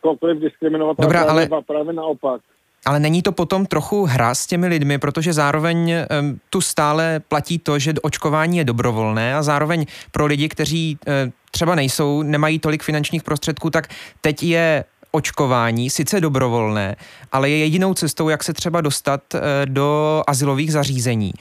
kohokoliv 0.00 0.38
diskriminovat, 0.38 0.96
Dobrá, 1.00 1.22
ale 1.22 1.48
právě 1.66 1.92
naopak. 1.92 2.40
Ale 2.86 3.00
není 3.00 3.22
to 3.22 3.32
potom 3.32 3.66
trochu 3.66 4.04
hra 4.04 4.34
s 4.34 4.46
těmi 4.46 4.66
lidmi, 4.66 4.98
protože 4.98 5.32
zároveň 5.32 5.92
um, 5.92 6.40
tu 6.50 6.60
stále 6.60 7.20
platí 7.28 7.58
to, 7.58 7.78
že 7.78 7.94
očkování 8.02 8.58
je 8.58 8.64
dobrovolné 8.64 9.34
a 9.34 9.42
zároveň 9.42 9.86
pro 10.12 10.26
lidi, 10.26 10.48
kteří 10.48 10.98
uh, 11.06 11.30
třeba 11.50 11.74
nejsou, 11.74 12.22
nemají 12.22 12.58
tolik 12.58 12.82
finančních 12.82 13.22
prostředků, 13.22 13.70
tak 13.70 13.88
teď 14.20 14.42
je 14.42 14.84
očkování 15.10 15.90
sice 15.90 16.20
dobrovolné, 16.20 16.96
ale 17.32 17.50
je 17.50 17.58
jedinou 17.58 17.94
cestou, 17.94 18.28
jak 18.28 18.44
se 18.44 18.52
třeba 18.52 18.80
dostat 18.80 19.20
uh, 19.34 19.40
do 19.64 20.22
asilových 20.26 20.72
zařízení. 20.72 21.32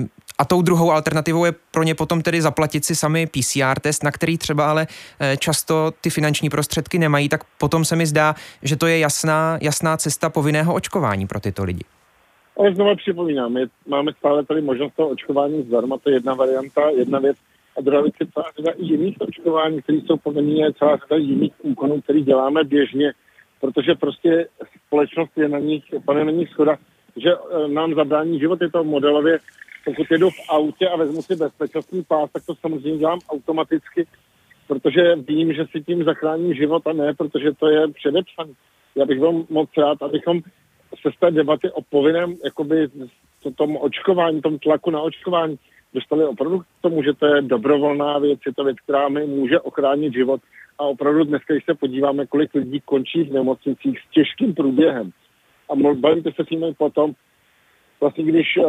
Uh, 0.00 0.06
a 0.38 0.44
tou 0.44 0.62
druhou 0.62 0.90
alternativou 0.90 1.44
je 1.44 1.52
pro 1.70 1.82
ně 1.82 1.94
potom 1.94 2.22
tedy 2.22 2.42
zaplatit 2.42 2.84
si 2.84 2.94
sami 2.94 3.26
PCR 3.26 3.80
test, 3.80 4.04
na 4.04 4.10
který 4.10 4.38
třeba 4.38 4.70
ale 4.70 4.86
eh, 5.20 5.36
často 5.36 5.90
ty 6.00 6.10
finanční 6.10 6.50
prostředky 6.50 6.98
nemají, 6.98 7.28
tak 7.28 7.40
potom 7.58 7.84
se 7.84 7.96
mi 7.96 8.06
zdá, 8.06 8.34
že 8.62 8.76
to 8.76 8.86
je 8.86 8.98
jasná, 8.98 9.58
jasná 9.62 9.96
cesta 9.96 10.30
povinného 10.30 10.74
očkování 10.74 11.26
pro 11.26 11.40
tyto 11.40 11.64
lidi. 11.64 11.84
Ale 12.58 12.74
znovu 12.74 12.96
připomínám, 12.96 13.56
je, 13.56 13.66
máme 13.86 14.12
stále 14.18 14.44
tady 14.44 14.62
možnost 14.62 14.92
toho 14.96 15.08
očkování 15.08 15.62
zdarma, 15.62 15.98
to 15.98 16.10
je 16.10 16.16
jedna 16.16 16.34
varianta, 16.34 16.90
jedna 16.90 17.18
věc. 17.18 17.36
A 17.78 17.80
druhá 17.80 18.02
věc 18.02 18.14
je 18.20 18.26
celá 18.34 18.44
řada 18.56 18.70
i 18.70 18.84
jiných 18.84 19.16
očkování, 19.20 19.82
které 19.82 19.98
jsou 19.98 20.16
povinné, 20.16 20.66
je 20.66 20.72
celá 20.72 20.96
řada 20.96 21.16
jiných 21.16 21.52
úkonů, 21.62 22.00
které 22.00 22.20
děláme 22.20 22.64
běžně, 22.64 23.12
protože 23.60 23.94
prostě 23.94 24.48
společnost 24.86 25.30
je 25.36 25.48
na 25.48 25.58
nich, 25.58 25.84
pane 26.04 26.24
na 26.24 26.30
nich 26.30 26.50
schoda, 26.50 26.76
že 27.16 27.30
eh, 27.32 27.68
nám 27.68 27.94
zabrání 27.94 28.38
život, 28.38 28.60
je 28.62 28.70
to 28.70 28.84
modelově 28.84 29.38
pokud 29.84 30.10
jedu 30.10 30.30
v 30.30 30.48
autě 30.48 30.88
a 30.88 30.96
vezmu 30.96 31.22
si 31.22 31.36
bezpečnostní 31.36 32.04
pás, 32.04 32.30
tak 32.32 32.46
to 32.46 32.54
samozřejmě 32.54 32.98
dělám 32.98 33.18
automaticky, 33.28 34.06
protože 34.66 35.16
vím, 35.16 35.52
že 35.52 35.64
si 35.70 35.84
tím 35.84 36.04
zachráním 36.04 36.54
život 36.54 36.86
a 36.86 36.92
ne, 36.92 37.14
protože 37.14 37.52
to 37.52 37.68
je 37.68 37.88
předepsané. 37.88 38.52
Já 38.94 39.04
bych 39.04 39.18
byl 39.18 39.44
moc 39.50 39.70
rád, 39.78 40.02
abychom 40.02 40.40
se 41.02 41.10
z 41.16 41.20
té 41.20 41.30
debaty 41.30 41.70
o 41.70 41.82
povinném 41.82 42.34
jakoby, 42.44 42.88
tom 43.56 43.76
očkování, 43.76 44.40
tom 44.40 44.58
tlaku 44.58 44.90
na 44.90 45.00
očkování 45.00 45.58
dostali 45.94 46.24
opravdu 46.24 46.58
k 46.58 46.64
tomu, 46.80 47.02
že 47.02 47.12
to 47.14 47.26
je 47.26 47.42
dobrovolná 47.42 48.18
věc, 48.18 48.40
je 48.46 48.54
to 48.54 48.64
věc, 48.64 48.76
která 48.84 49.08
mi 49.08 49.26
může 49.26 49.60
ochránit 49.60 50.12
život. 50.12 50.40
A 50.78 50.84
opravdu 50.84 51.24
dneska, 51.24 51.54
když 51.54 51.64
se 51.64 51.74
podíváme, 51.74 52.26
kolik 52.26 52.54
lidí 52.54 52.80
končí 52.84 53.22
v 53.24 53.32
nemocnicích 53.32 53.98
s 54.00 54.10
těžkým 54.10 54.54
průběhem, 54.54 55.10
a 55.70 55.94
bavíte 55.94 56.30
se 56.32 56.44
s 56.44 56.50
nimi 56.50 56.74
potom, 56.78 57.12
vlastně 58.00 58.24
když 58.24 58.56
uh, 58.56 58.64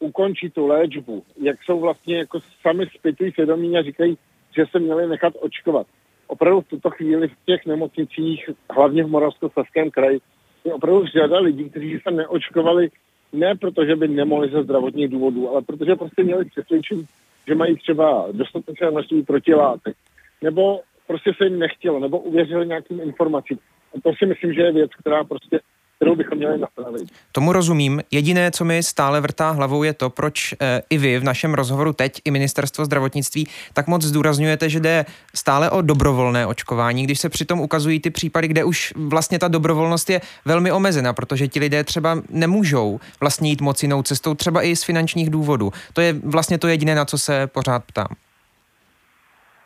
ukončí 0.00 0.50
tu 0.50 0.66
léčbu, 0.66 1.22
jak 1.42 1.56
jsou 1.64 1.80
vlastně 1.80 2.18
jako 2.18 2.40
sami 2.62 2.86
zpětují 2.98 3.32
svědomí 3.32 3.78
a 3.78 3.82
říkají, 3.82 4.18
že 4.56 4.64
se 4.70 4.78
měli 4.78 5.08
nechat 5.08 5.32
očkovat. 5.40 5.86
Opravdu 6.26 6.60
v 6.60 6.68
tuto 6.68 6.90
chvíli 6.90 7.28
v 7.28 7.36
těch 7.46 7.66
nemocnicích, 7.66 8.50
hlavně 8.70 9.04
v 9.04 9.08
Moravskoslezském 9.08 9.90
kraji, 9.90 10.18
je 10.64 10.74
opravdu 10.74 11.06
řada 11.06 11.38
lidí, 11.38 11.70
kteří 11.70 11.98
se 12.08 12.10
neočkovali 12.10 12.90
ne 13.32 13.54
proto, 13.54 13.84
že 13.84 13.96
by 13.96 14.08
nemohli 14.08 14.50
ze 14.50 14.62
zdravotních 14.62 15.08
důvodů, 15.08 15.50
ale 15.50 15.62
protože 15.62 15.96
prostě 15.96 16.22
měli 16.24 16.44
přesvědčení, 16.44 17.06
že 17.46 17.54
mají 17.54 17.76
třeba 17.76 18.28
dostatečné 18.32 18.90
množství 18.90 19.22
protilátek. 19.22 19.96
Nebo 20.42 20.80
prostě 21.06 21.32
se 21.36 21.44
jim 21.44 21.58
nechtělo, 21.58 22.00
nebo 22.00 22.18
uvěřili 22.18 22.66
nějakým 22.66 23.00
informacím. 23.00 23.58
A 23.94 24.00
to 24.00 24.12
si 24.18 24.26
myslím, 24.26 24.52
že 24.52 24.60
je 24.60 24.72
věc, 24.72 24.90
která 24.98 25.24
prostě 25.24 25.60
kterou 25.96 26.16
bychom 26.16 26.38
měli 26.38 26.58
napravit. 26.58 27.08
Tomu 27.32 27.52
rozumím. 27.52 28.02
Jediné, 28.10 28.50
co 28.50 28.64
mi 28.64 28.82
stále 28.82 29.20
vrtá 29.20 29.50
hlavou, 29.50 29.82
je 29.82 29.92
to, 29.92 30.10
proč 30.10 30.52
e, 30.52 30.82
i 30.90 30.98
vy 30.98 31.18
v 31.18 31.24
našem 31.24 31.54
rozhovoru 31.54 31.92
teď, 31.92 32.20
i 32.24 32.30
ministerstvo 32.30 32.84
zdravotnictví, 32.84 33.48
tak 33.72 33.86
moc 33.86 34.02
zdůrazňujete, 34.02 34.68
že 34.68 34.80
jde 34.80 35.04
stále 35.34 35.70
o 35.70 35.82
dobrovolné 35.82 36.46
očkování, 36.46 37.04
když 37.04 37.20
se 37.20 37.28
přitom 37.28 37.60
ukazují 37.60 38.00
ty 38.00 38.10
případy, 38.10 38.48
kde 38.48 38.64
už 38.64 38.92
vlastně 38.96 39.38
ta 39.38 39.48
dobrovolnost 39.48 40.10
je 40.10 40.20
velmi 40.44 40.72
omezena, 40.72 41.12
protože 41.12 41.48
ti 41.48 41.60
lidé 41.60 41.84
třeba 41.84 42.22
nemůžou 42.30 43.00
vlastně 43.20 43.50
jít 43.50 43.60
moc 43.60 43.82
jinou 43.82 44.02
cestou, 44.02 44.34
třeba 44.34 44.62
i 44.62 44.76
z 44.76 44.84
finančních 44.84 45.30
důvodů. 45.30 45.72
To 45.92 46.00
je 46.00 46.12
vlastně 46.12 46.58
to 46.58 46.68
jediné, 46.68 46.94
na 46.94 47.04
co 47.04 47.18
se 47.18 47.46
pořád 47.46 47.84
ptám. 47.84 48.08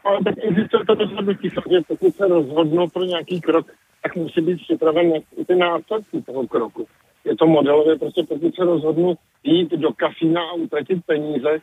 Ale 0.05 0.19
tak 0.25 0.35
existuje 0.43 0.85
to 0.87 0.95
rozhodnutí, 0.95 1.51
pokud 1.89 2.17
se 2.17 2.29
rozhodnou 2.29 2.89
pro 2.89 3.05
nějaký 3.05 3.41
krok, 3.41 3.67
tak 4.03 4.17
musí 4.17 4.41
být 4.41 4.63
připraven 4.63 5.11
na 5.11 5.45
ty 5.47 5.57
následky 5.57 6.23
toho 6.23 6.47
kroku. 6.47 6.87
Je 7.25 7.37
to 7.37 7.47
modelově, 7.47 7.99
prostě 7.99 8.23
pokud 8.23 8.55
se 8.55 8.65
rozhodnu 8.65 9.15
jít 9.45 9.71
do 9.71 9.93
kasína 9.93 10.41
a 10.43 10.53
utratit 10.53 10.99
peníze, 11.07 11.59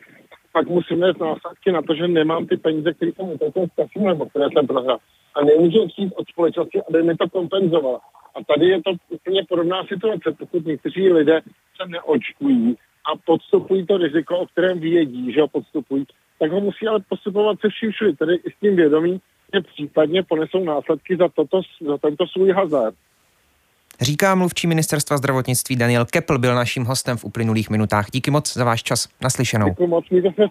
pak 0.52 0.68
musím 0.68 1.06
mít 1.06 1.20
následky 1.20 1.72
na 1.72 1.82
to, 1.82 1.94
že 1.94 2.08
nemám 2.08 2.46
ty 2.46 2.56
peníze, 2.56 2.94
které 2.94 3.12
jsem 3.12 3.28
utratil 3.28 3.66
z 3.66 3.76
kasína, 3.76 4.08
nebo 4.08 4.26
které 4.26 4.46
jsem 4.52 4.66
prohrál. 4.66 4.98
A 5.34 5.44
nemůžu 5.44 5.88
přijít 5.88 6.12
od 6.16 6.28
společnosti, 6.28 6.82
aby 6.88 7.02
mi 7.02 7.16
to 7.16 7.28
kompenzovala. 7.28 8.00
A 8.34 8.44
tady 8.44 8.66
je 8.66 8.82
to 8.82 8.90
úplně 9.08 9.44
podobná 9.48 9.84
situace, 9.84 10.32
pokud 10.38 10.66
někteří 10.66 11.12
lidé 11.12 11.40
se 11.76 11.88
neočkují 11.88 12.76
a 13.12 13.18
podstupují 13.26 13.86
to 13.86 13.96
riziko, 13.96 14.38
o 14.38 14.46
kterém 14.46 14.80
vědí, 14.80 15.32
že 15.32 15.40
ho 15.40 15.48
podstupují, 15.48 16.04
tak 16.38 16.50
ho 16.50 16.60
musí 16.60 16.88
ale 16.88 17.00
postupovat 17.08 17.60
se 17.60 17.68
vším 17.68 17.92
všude, 17.92 18.12
tedy 18.12 18.34
i 18.34 18.50
s 18.50 18.60
tím 18.60 18.76
vědomím, 18.76 19.20
případně 19.72 20.22
ponesou 20.22 20.64
následky 20.64 21.16
za, 21.16 21.28
toto, 21.28 21.60
za 21.86 21.98
tento 21.98 22.26
svůj 22.26 22.52
hazard. 22.52 22.94
Říká 24.00 24.34
mluvčí 24.34 24.66
ministerstva 24.66 25.16
zdravotnictví 25.16 25.76
Daniel 25.76 26.04
Kepl, 26.04 26.38
byl 26.38 26.54
naším 26.54 26.84
hostem 26.84 27.16
v 27.16 27.24
uplynulých 27.24 27.70
minutách. 27.70 28.06
Díky 28.12 28.30
moc 28.30 28.54
za 28.54 28.64
váš 28.64 28.82
čas. 28.82 29.08
Naslyšenou. 29.22 29.68
Děkuji 29.68 29.86
moc, 29.86 30.04
mějte 30.10 30.28
se 30.32 30.48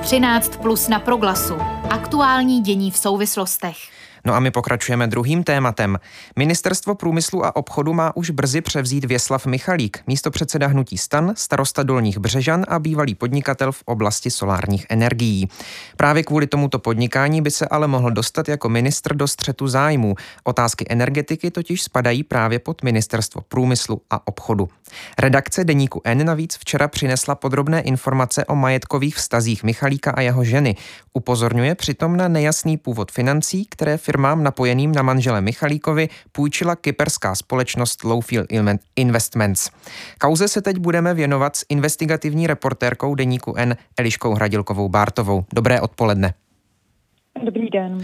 13 0.00 0.56
plus 0.56 0.88
na 0.88 0.98
proglasu. 0.98 1.54
Aktuální 1.90 2.60
dění 2.60 2.90
v 2.90 2.96
souvislostech. 2.96 3.76
No 4.24 4.34
a 4.34 4.40
my 4.40 4.50
pokračujeme 4.50 5.06
druhým 5.06 5.44
tématem. 5.44 5.98
Ministerstvo 6.36 6.94
průmyslu 6.94 7.44
a 7.44 7.56
obchodu 7.56 7.92
má 7.92 8.16
už 8.16 8.30
brzy 8.30 8.60
převzít 8.60 9.04
Věslav 9.04 9.46
Michalík, 9.46 10.02
místo 10.06 10.30
předseda 10.30 10.66
hnutí 10.66 10.98
Stan, 10.98 11.32
starosta 11.36 11.82
Dolních 11.82 12.18
Břežan 12.18 12.64
a 12.68 12.78
bývalý 12.78 13.14
podnikatel 13.14 13.72
v 13.72 13.82
oblasti 13.84 14.30
solárních 14.30 14.86
energií. 14.88 15.48
Právě 15.96 16.22
kvůli 16.22 16.46
tomuto 16.46 16.78
podnikání 16.78 17.42
by 17.42 17.50
se 17.50 17.68
ale 17.68 17.88
mohl 17.88 18.10
dostat 18.10 18.48
jako 18.48 18.68
ministr 18.68 19.16
do 19.16 19.28
střetu 19.28 19.68
zájmů. 19.68 20.14
Otázky 20.44 20.86
energetiky 20.88 21.50
totiž 21.50 21.82
spadají 21.82 22.22
právě 22.22 22.58
pod 22.58 22.82
ministerstvo 22.82 23.40
průmyslu 23.48 24.00
a 24.10 24.26
obchodu. 24.26 24.68
Redakce 25.18 25.64
Deníku 25.64 26.00
N 26.04 26.26
navíc 26.26 26.56
včera 26.56 26.88
přinesla 26.88 27.34
podrobné 27.34 27.80
informace 27.80 28.44
o 28.44 28.54
majetkových 28.54 29.16
vztazích 29.16 29.64
Michalíka 29.64 30.10
a 30.10 30.20
jeho 30.20 30.44
ženy. 30.44 30.76
Upozorňuje 31.12 31.74
přitom 31.74 32.16
na 32.16 32.28
nejasný 32.28 32.76
původ 32.76 33.12
financí, 33.12 33.66
které 33.70 33.96
firmám 33.96 34.42
napojeným 34.42 34.92
na 34.92 35.02
manžele 35.02 35.40
Michalíkovi 35.40 36.08
půjčila 36.32 36.76
kyperská 36.76 37.34
společnost 37.34 38.04
Lowfield 38.04 38.46
Investments. 38.96 39.70
Kauze 40.18 40.48
se 40.48 40.62
teď 40.62 40.78
budeme 40.78 41.14
věnovat 41.14 41.56
s 41.56 41.64
investigativní 41.68 42.46
reportérkou 42.46 43.14
deníku 43.14 43.54
N 43.56 43.76
Eliškou 43.96 44.34
Hradilkovou 44.34 44.88
Bártovou. 44.88 45.44
Dobré 45.54 45.80
odpoledne. 45.80 46.34
Dobrý 47.42 47.70
den. 47.70 47.98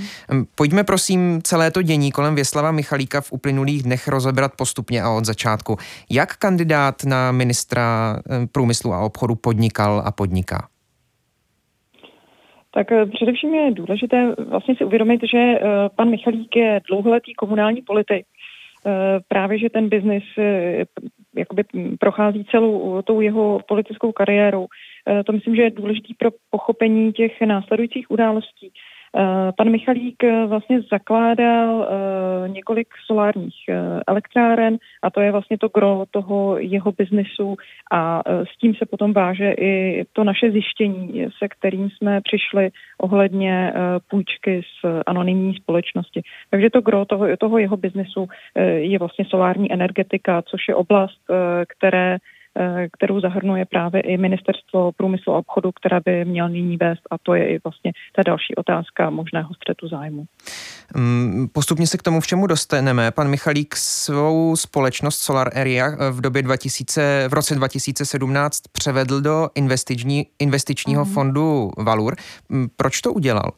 Pojďme 0.55 0.85
prosím 0.85 1.43
celé 1.43 1.71
to 1.71 1.83
dění 1.83 2.12
kolem 2.12 2.35
Věslava 2.35 2.73
Michalíka 2.73 3.21
v 3.21 3.33
uplynulých 3.33 3.83
dnech 3.83 4.09
rozebrat 4.09 4.53
postupně 4.57 5.03
a 5.03 5.11
od 5.11 5.25
začátku. 5.25 5.76
Jak 6.11 6.37
kandidát 6.37 7.05
na 7.05 7.33
ministra 7.33 8.17
průmyslu 8.53 8.93
a 8.93 9.00
obchodu 9.00 9.35
podnikal 9.35 10.03
a 10.05 10.12
podniká? 10.12 10.69
Tak 12.75 12.93
eh, 12.93 13.07
především 13.07 13.55
je 13.55 13.71
důležité 13.71 14.35
vlastně 14.49 14.76
si 14.76 14.85
uvědomit, 14.85 15.21
že 15.33 15.38
eh, 15.38 15.61
pan 15.97 16.11
Michalík 16.11 16.57
je 16.57 16.81
dlouholetý 16.88 17.35
komunální 17.35 17.83
politik. 17.83 18.26
Eh, 18.87 19.21
právě, 19.29 19.59
že 19.59 19.71
ten 19.71 19.88
biznis 19.88 20.23
jakoby 21.37 21.64
prochází 22.00 22.45
celou 22.45 23.03
tou 23.03 23.21
jeho 23.21 23.61
politickou 23.69 24.12
kariérou. 24.12 24.67
To 25.26 25.33
myslím, 25.33 25.57
že 25.57 25.62
je 25.62 25.71
důležitý 25.71 26.14
pro 26.14 26.31
pochopení 26.50 27.12
těch 27.12 27.41
následujících 27.41 28.11
událostí. 28.11 28.73
Eh, 29.16 29.52
pan 29.56 29.71
Michalík 29.71 30.25
eh, 30.25 30.47
vlastně 30.47 30.80
zakládal 30.83 31.88
eh, 31.88 32.49
několik 32.49 32.88
solárních 33.06 33.54
elektráren 34.06 34.78
a 35.02 35.11
to 35.11 35.21
je 35.21 35.33
vlastně 35.33 35.59
to 35.59 35.68
gro 35.68 36.04
toho 36.11 36.59
jeho 36.59 36.92
biznesu 36.92 37.56
a 37.92 38.23
s 38.26 38.59
tím 38.59 38.75
se 38.75 38.87
potom 38.87 39.12
váže 39.12 39.52
i 39.52 40.04
to 40.12 40.25
naše 40.25 40.50
zjištění, 40.50 41.26
se 41.38 41.49
kterým 41.49 41.90
jsme 41.90 42.21
přišli 42.21 42.71
ohledně 43.00 43.73
půjčky 44.11 44.62
z 44.62 45.02
anonymní 45.06 45.54
společnosti. 45.54 46.23
Takže 46.50 46.71
to 46.71 46.80
gro 46.80 47.04
toho, 47.04 47.37
toho 47.37 47.59
jeho 47.59 47.76
biznesu 47.76 48.28
je 48.76 48.99
vlastně 48.99 49.25
solární 49.25 49.73
energetika, 49.73 50.42
což 50.42 50.68
je 50.68 50.75
oblast, 50.75 51.21
které 51.68 52.18
kterou 52.92 53.20
zahrnuje 53.20 53.64
právě 53.64 54.00
i 54.00 54.16
ministerstvo 54.16 54.92
průmyslu 54.92 55.34
a 55.34 55.38
obchodu, 55.38 55.73
které 55.73 56.00
by 56.04 56.25
měl 56.25 56.49
nyní 56.49 56.76
vést 56.76 57.02
a 57.11 57.18
to 57.23 57.34
je 57.34 57.49
i 57.49 57.61
vlastně 57.64 57.92
ta 58.16 58.23
další 58.23 58.54
otázka 58.54 59.11
možného 59.11 59.54
střetu 59.54 59.88
zájmu. 59.88 60.25
Mm, 60.96 61.49
postupně 61.52 61.87
se 61.87 61.99
k 61.99 62.02
tomu 62.02 62.20
všemu 62.20 62.46
dostaneme. 62.46 63.11
Pan 63.11 63.28
Michalík 63.28 63.76
svou 63.76 64.56
společnost 64.56 65.20
Solar 65.20 65.58
Area 65.58 66.11
v 66.11 66.20
době 66.20 66.42
2000, 66.42 67.28
v 67.28 67.32
roce 67.32 67.54
2017 67.54 68.61
převedl 68.73 69.20
do 69.20 69.49
investiční, 69.54 70.26
investičního 70.38 71.04
mm. 71.04 71.12
fondu 71.12 71.70
Valur. 71.78 72.16
Mm, 72.49 72.68
proč 72.76 73.00
to 73.00 73.12
udělal? 73.12 73.50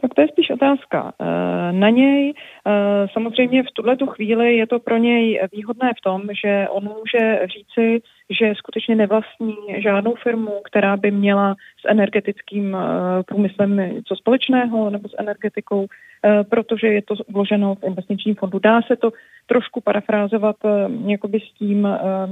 Tak 0.00 0.14
to 0.14 0.20
je 0.20 0.28
spíš 0.28 0.50
otázka 0.50 1.12
eh, 1.20 1.72
na 1.72 1.90
něj. 1.90 2.34
Eh, 2.66 3.06
samozřejmě 3.12 3.62
v 3.62 3.72
tuhle 3.72 3.96
tu 3.96 4.06
chvíli 4.06 4.56
je 4.56 4.66
to 4.66 4.78
pro 4.78 4.96
něj 4.96 5.40
výhodné 5.52 5.92
v 5.98 6.00
tom, 6.00 6.22
že 6.44 6.66
on 6.70 6.84
může 6.84 7.40
říci, 7.44 8.02
že 8.30 8.54
skutečně 8.56 8.94
nevlastní 8.96 9.56
žádnou 9.78 10.14
firmu, 10.14 10.60
která 10.64 10.96
by 10.96 11.10
měla 11.10 11.54
s 11.54 11.90
energetickým 11.90 12.76
eh, 12.76 13.22
průmyslem 13.22 13.80
co 14.04 14.16
společného 14.16 14.90
nebo 14.90 15.08
s 15.08 15.14
energetikou, 15.18 15.86
protože 16.50 16.86
je 16.86 17.02
to 17.02 17.14
vloženo 17.28 17.74
v 17.74 17.84
investičním 17.84 18.34
fondu. 18.34 18.58
Dá 18.58 18.82
se 18.82 18.96
to 18.96 19.10
trošku 19.46 19.80
parafrázovat 19.80 20.56
jakoby 21.06 21.40
s 21.40 21.58
tím, 21.58 21.88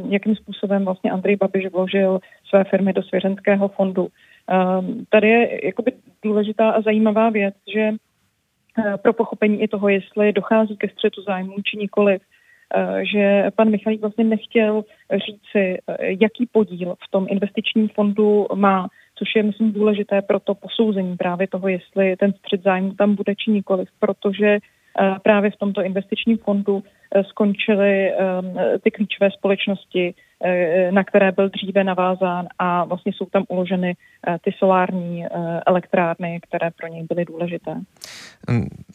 jakým 0.09 0.37
způsobem 0.37 0.85
vlastně 0.85 1.11
Andrej 1.11 1.37
Babiš 1.37 1.67
vložil 1.73 2.19
své 2.49 2.65
firmy 2.65 2.93
do 2.93 3.03
svěřenského 3.03 3.69
fondu. 3.69 4.09
Um, 4.53 5.05
tady 5.09 5.29
je 5.29 5.67
jakoby 5.67 5.93
důležitá 6.25 6.71
a 6.71 6.81
zajímavá 6.81 7.31
věc, 7.31 7.55
že 7.75 7.91
uh, 7.91 8.97
pro 8.97 9.13
pochopení 9.13 9.63
i 9.63 9.69
toho, 9.69 9.89
jestli 9.89 10.33
dochází 10.33 10.77
ke 10.77 10.89
střetu 10.89 11.23
zájmů 11.23 11.55
či 11.65 11.77
nikoliv, 11.77 12.23
uh, 12.77 12.99
že 13.13 13.51
pan 13.57 13.71
Michalík 13.71 14.01
vlastně 14.01 14.25
nechtěl 14.25 14.85
říci, 15.27 15.79
uh, 15.89 15.97
jaký 15.99 16.47
podíl 16.53 16.95
v 16.95 17.11
tom 17.11 17.27
investičním 17.31 17.89
fondu 17.89 18.47
má, 18.55 18.89
což 19.15 19.29
je, 19.37 19.43
myslím, 19.43 19.73
důležité 19.73 20.23
pro 20.23 20.41
to 20.41 20.55
posouzení 20.55 21.17
právě 21.17 21.49
toho, 21.49 21.69
jestli 21.69 22.17
ten 22.17 22.33
střet 22.33 22.63
zájmu 22.63 22.95
tam 22.95 23.15
bude 23.15 23.35
či 23.35 23.51
nikoliv, 23.51 23.89
protože 23.99 24.59
právě 25.23 25.51
v 25.51 25.57
tomto 25.57 25.83
investičním 25.83 26.39
fondu 26.39 26.83
skončily 27.29 28.13
um, 28.13 28.59
ty 28.83 28.91
klíčové 28.91 29.31
společnosti, 29.31 30.15
Eh, 30.34 30.34
na 30.91 31.05
které 31.05 31.33
byl 31.33 31.49
dříve 31.49 31.85
navázán 31.85 32.47
a 32.59 32.85
vlastně 32.85 33.13
jsou 33.13 33.27
tam 33.27 33.45
uloženy 33.49 33.97
eh, 34.29 34.39
ty 34.45 34.55
solární 34.59 35.25
eh, 35.25 35.29
elektrárny, 35.67 36.41
které 36.49 36.71
pro 36.71 36.87
něj 36.89 37.07
byly 37.09 37.25
důležité. 37.25 37.81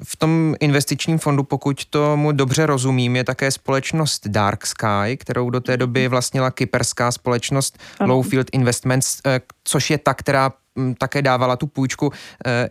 V 0.04 0.18
tom 0.18 0.56
investičním 0.60 1.18
fondu, 1.18 1.44
pokud 1.44 1.86
tomu 1.86 2.32
dobře 2.32 2.66
rozumím, 2.66 3.16
je 3.16 3.24
také 3.24 3.52
společnost 3.52 4.28
Dark 4.28 4.66
Sky, 4.66 5.18
kterou 5.18 5.50
do 5.50 5.60
té 5.60 5.78
doby 5.78 6.08
vlastnila 6.08 6.52
kyperská 6.52 7.12
společnost 7.12 7.80
ano. 8.00 8.16
Lowfield 8.16 8.48
Investments, 8.52 9.22
což 9.64 9.90
je 9.90 9.98
ta, 9.98 10.14
která 10.14 10.52
hm, 10.80 10.94
také 10.94 11.22
dávala 11.22 11.56
tu 11.56 11.68
půjčku 11.68 12.12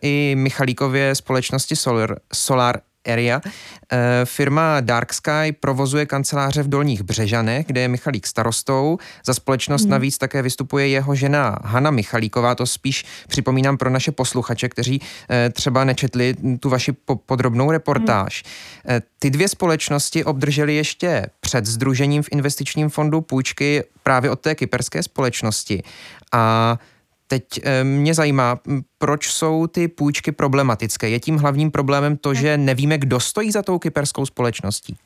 i 0.02 0.34
Michalíkově 0.38 1.14
společnosti 1.14 1.76
Solar, 1.76 2.16
Solar 2.34 2.80
Area. 3.08 3.40
Eh, 3.92 3.98
firma 4.24 4.80
Dark 4.80 5.12
Sky 5.12 5.52
provozuje 5.60 6.06
kanceláře 6.06 6.62
v 6.62 6.68
Dolních 6.68 7.02
Břežanech, 7.02 7.66
kde 7.66 7.80
je 7.80 7.88
Michalík 7.88 8.26
starostou. 8.26 8.98
Za 9.26 9.34
společnost 9.34 9.82
hmm. 9.82 9.90
navíc 9.90 10.18
také 10.18 10.42
vystupuje 10.42 10.88
jeho 10.88 11.14
žena 11.14 11.58
Hanna 11.64 11.90
Michalíková. 11.90 12.54
To 12.54 12.66
spíš 12.66 13.04
připomínám 13.28 13.76
pro 13.76 13.90
naše 13.90 14.12
posluchače, 14.12 14.68
kteří 14.68 15.02
eh, 15.30 15.50
třeba 15.50 15.84
nečetli 15.84 16.34
tu 16.60 16.68
vaši 16.68 16.92
podrobnou 17.26 17.70
reportáž. 17.70 18.42
Hmm. 18.86 19.00
Ty 19.18 19.30
dvě 19.30 19.48
společnosti 19.48 20.24
obdržely 20.24 20.74
ještě 20.74 21.26
před 21.40 21.66
združením 21.66 22.22
v 22.22 22.28
investičním 22.32 22.88
fondu 22.88 23.20
půjčky 23.20 23.84
právě 24.02 24.30
od 24.30 24.40
té 24.40 24.54
kyperské 24.54 25.02
společnosti. 25.02 25.82
A 26.32 26.78
Teď 27.28 27.44
eh, 27.62 27.84
mě 27.84 28.14
zajímá, 28.14 28.60
proč 28.98 29.30
jsou 29.30 29.66
ty 29.66 29.88
půjčky 29.88 30.32
problematické. 30.32 31.08
Je 31.08 31.20
tím 31.20 31.36
hlavním 31.36 31.70
problémem 31.70 32.16
to, 32.16 32.34
že 32.34 32.56
nevíme, 32.56 32.98
kdo 32.98 33.20
stojí 33.20 33.50
za 33.50 33.62
tou 33.62 33.78
kyperskou 33.78 34.26
společností? 34.26 34.96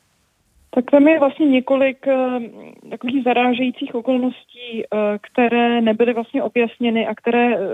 Tak 0.74 0.90
tam 0.90 1.08
je 1.08 1.18
vlastně 1.18 1.46
několik 1.46 2.06
uh, 2.06 2.42
takových 2.90 3.24
zarážejících 3.24 3.94
okolností, 3.94 4.72
uh, 4.74 5.00
které 5.20 5.80
nebyly 5.80 6.12
vlastně 6.12 6.42
objasněny 6.42 7.06
a 7.06 7.14
které 7.14 7.58
uh, 7.58 7.64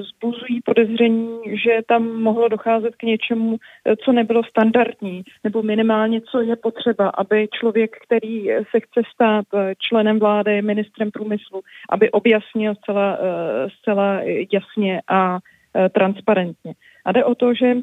zbuzují 0.00 0.60
podezření, 0.64 1.38
že 1.46 1.78
tam 1.86 2.22
mohlo 2.22 2.48
docházet 2.48 2.96
k 2.96 3.02
něčemu, 3.02 3.56
co 4.04 4.12
nebylo 4.12 4.44
standardní, 4.44 5.22
nebo 5.44 5.62
minimálně, 5.62 6.20
co 6.20 6.40
je 6.40 6.56
potřeba, 6.56 7.08
aby 7.08 7.48
člověk, 7.52 7.96
který 8.06 8.46
se 8.46 8.80
chce 8.80 9.02
stát 9.14 9.44
členem 9.78 10.18
vlády, 10.18 10.62
ministrem 10.62 11.10
průmyslu, 11.10 11.60
aby 11.90 12.10
objasnil 12.10 12.74
zcela, 12.74 13.18
zcela 13.80 14.20
jasně 14.52 15.02
a 15.08 15.38
transparentně. 15.92 16.74
A 17.04 17.12
jde 17.12 17.24
o 17.24 17.34
to, 17.34 17.54
že 17.54 17.76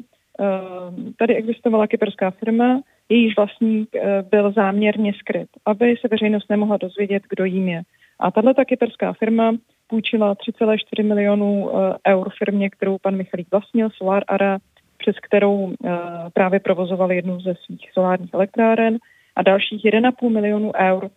tady 1.18 1.34
existovala 1.34 1.86
kyperská 1.86 2.30
firma, 2.30 2.80
jejíž 3.08 3.36
vlastník 3.36 3.96
eh, 3.96 4.22
byl 4.30 4.52
záměrně 4.52 5.12
skryt, 5.18 5.48
aby 5.66 5.96
se 6.00 6.08
veřejnost 6.08 6.50
nemohla 6.50 6.76
dozvědět, 6.76 7.22
kdo 7.30 7.44
jím 7.44 7.68
je. 7.68 7.82
A 8.20 8.30
tahle 8.30 8.54
kyperská 8.66 9.12
firma 9.12 9.52
půjčila 9.86 10.34
3,4 10.34 11.06
milionů 11.06 11.70
eh, 11.70 12.12
eur 12.12 12.30
firmě, 12.38 12.70
kterou 12.70 12.98
pan 12.98 13.16
Michalík 13.16 13.48
vlastnil, 13.50 13.90
Solar 13.90 14.24
Ara, 14.28 14.58
přes 14.98 15.16
kterou 15.22 15.72
eh, 15.72 15.90
právě 16.32 16.60
provozoval 16.60 17.12
jednu 17.12 17.40
ze 17.40 17.54
svých 17.64 17.92
solárních 17.92 18.34
elektráren 18.34 18.98
a 19.36 19.42
dalších 19.42 19.84
1,5 19.84 20.30
milionů 20.30 20.72
eur 20.76 21.10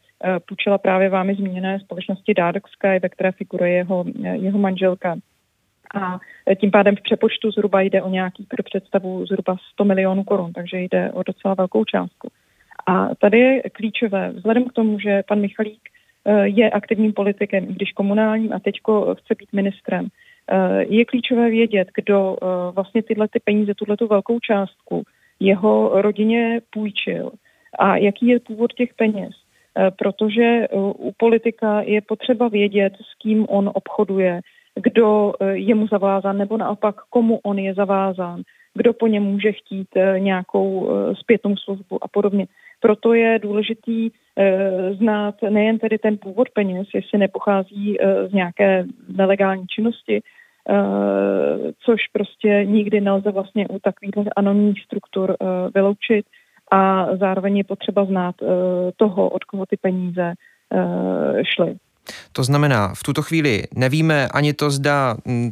půjčila 0.47 0.77
právě 0.77 1.09
vámi 1.09 1.35
zmíněné 1.35 1.79
společnosti 1.79 2.33
Dark 2.33 2.67
Sky, 2.67 2.99
ve 3.01 3.09
které 3.09 3.31
figuruje 3.31 3.71
jeho, 3.71 4.05
jeho 4.33 4.59
manželka 4.59 5.15
a 5.95 6.19
tím 6.55 6.71
pádem 6.71 6.95
v 6.95 7.01
přepočtu 7.01 7.51
zhruba 7.51 7.81
jde 7.81 8.01
o 8.01 8.09
nějaký 8.09 8.45
pro 8.49 8.63
představu 8.63 9.25
zhruba 9.25 9.57
100 9.73 9.85
milionů 9.85 10.23
korun, 10.23 10.53
takže 10.53 10.79
jde 10.79 11.11
o 11.11 11.23
docela 11.23 11.53
velkou 11.53 11.85
částku. 11.85 12.29
A 12.87 13.15
tady 13.15 13.39
je 13.39 13.61
klíčové, 13.61 14.31
vzhledem 14.35 14.65
k 14.65 14.73
tomu, 14.73 14.99
že 14.99 15.23
pan 15.27 15.39
Michalík 15.39 15.89
eh, 16.25 16.47
je 16.47 16.69
aktivním 16.69 17.13
politikem, 17.13 17.63
i 17.63 17.73
když 17.73 17.91
komunálním 17.91 18.53
a 18.53 18.59
teďko 18.59 19.15
chce 19.15 19.35
být 19.35 19.53
ministrem, 19.53 20.07
eh, 20.07 20.85
je 20.89 21.05
klíčové 21.05 21.49
vědět, 21.49 21.87
kdo 21.95 22.37
eh, 22.41 22.45
vlastně 22.71 23.03
tyhle 23.03 23.27
ty 23.27 23.39
peníze, 23.39 23.73
tuhle 23.75 23.97
tu 23.97 24.07
velkou 24.07 24.39
částku 24.39 25.03
jeho 25.39 26.01
rodině 26.01 26.61
půjčil 26.69 27.31
a 27.79 27.97
jaký 27.97 28.27
je 28.27 28.39
původ 28.39 28.73
těch 28.73 28.93
peněz. 28.93 29.29
Protože 29.97 30.67
u 30.73 31.13
politika 31.17 31.81
je 31.81 32.01
potřeba 32.01 32.47
vědět, 32.47 32.93
s 32.95 33.17
kým 33.21 33.45
on 33.49 33.71
obchoduje, 33.73 34.41
kdo 34.83 35.33
eh, 35.39 35.57
je 35.57 35.75
mu 35.75 35.87
zavázán, 35.87 36.37
nebo 36.37 36.57
naopak 36.57 36.95
komu 37.09 37.39
on 37.43 37.59
je 37.59 37.73
zavázán, 37.73 38.41
kdo 38.73 38.93
po 38.93 39.07
něm 39.07 39.23
může 39.23 39.51
chtít 39.51 39.87
eh, 39.95 40.19
nějakou 40.19 40.89
eh, 40.89 41.15
zpětnou 41.15 41.57
službu 41.57 42.03
a 42.03 42.07
podobně. 42.07 42.47
Proto 42.81 43.13
je 43.13 43.39
důležitý 43.39 44.09
znát 44.97 45.35
nejen 45.49 45.79
tedy 45.79 45.97
ten 45.97 46.17
původ 46.17 46.49
peněz, 46.49 46.87
jestli 46.93 47.19
nepochází 47.19 47.97
z 48.29 48.33
nějaké 48.33 48.85
nelegální 49.17 49.67
činnosti, 49.67 50.21
což 51.85 52.07
prostě 52.13 52.65
nikdy 52.65 53.01
nelze 53.01 53.31
vlastně 53.31 53.67
u 53.67 53.79
takových 53.79 54.27
anonimních 54.35 54.83
struktur 54.83 55.35
vyloučit 55.75 56.25
a 56.71 57.07
zároveň 57.15 57.57
je 57.57 57.63
potřeba 57.63 58.05
znát 58.05 58.35
toho, 58.97 59.29
od 59.29 59.43
koho 59.43 59.65
ty 59.65 59.77
peníze 59.77 60.33
šly. 61.55 61.75
To 62.31 62.43
znamená, 62.43 62.93
v 62.93 63.03
tuto 63.03 63.21
chvíli 63.21 63.63
nevíme 63.75 64.27
ani 64.27 64.53
to, 64.53 64.71
zda 64.71 65.17
mm, 65.25 65.51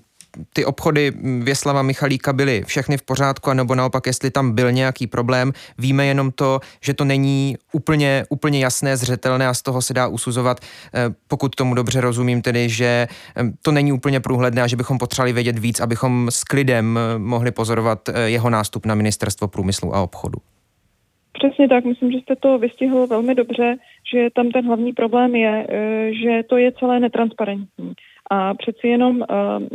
ty 0.53 0.65
obchody 0.65 1.13
Věslava 1.43 1.81
Michalíka 1.81 2.33
byly 2.33 2.63
všechny 2.67 2.97
v 2.97 3.01
pořádku, 3.01 3.53
nebo 3.53 3.75
naopak, 3.75 4.07
jestli 4.07 4.31
tam 4.31 4.51
byl 4.51 4.71
nějaký 4.71 5.07
problém. 5.07 5.53
Víme 5.77 6.05
jenom 6.05 6.31
to, 6.31 6.59
že 6.81 6.93
to 6.93 7.05
není 7.05 7.57
úplně, 7.71 8.25
úplně 8.29 8.59
jasné, 8.59 8.97
zřetelné 8.97 9.47
a 9.47 9.53
z 9.53 9.61
toho 9.61 9.81
se 9.81 9.93
dá 9.93 10.07
usuzovat, 10.07 10.59
eh, 10.93 11.13
pokud 11.27 11.55
tomu 11.55 11.75
dobře 11.75 12.01
rozumím, 12.01 12.41
tedy, 12.41 12.69
že 12.69 13.07
eh, 13.37 13.43
to 13.61 13.71
není 13.71 13.91
úplně 13.91 14.19
průhledné 14.19 14.61
a 14.61 14.67
že 14.67 14.75
bychom 14.75 14.97
potřebovali 14.97 15.33
vědět 15.33 15.59
víc, 15.59 15.79
abychom 15.79 16.27
s 16.31 16.43
klidem 16.43 16.99
eh, 16.99 17.19
mohli 17.19 17.51
pozorovat 17.51 18.09
jeho 18.25 18.49
nástup 18.49 18.85
na 18.85 18.95
ministerstvo 18.95 19.47
průmyslu 19.47 19.95
a 19.95 20.01
obchodu. 20.01 20.37
Přesně 21.39 21.67
tak, 21.67 21.85
myslím, 21.85 22.11
že 22.11 22.17
jste 22.17 22.35
to 22.35 22.57
vystihl 22.57 23.07
velmi 23.07 23.35
dobře, 23.35 23.75
že 24.13 24.27
tam 24.35 24.49
ten 24.49 24.65
hlavní 24.65 24.93
problém 24.93 25.35
je, 25.35 25.67
eh, 25.69 26.13
že 26.13 26.43
to 26.43 26.57
je 26.57 26.71
celé 26.71 26.99
netransparentní. 26.99 27.93
A 28.29 28.53
přeci 28.53 28.87
jenom 28.87 29.23
eh, 29.23 29.25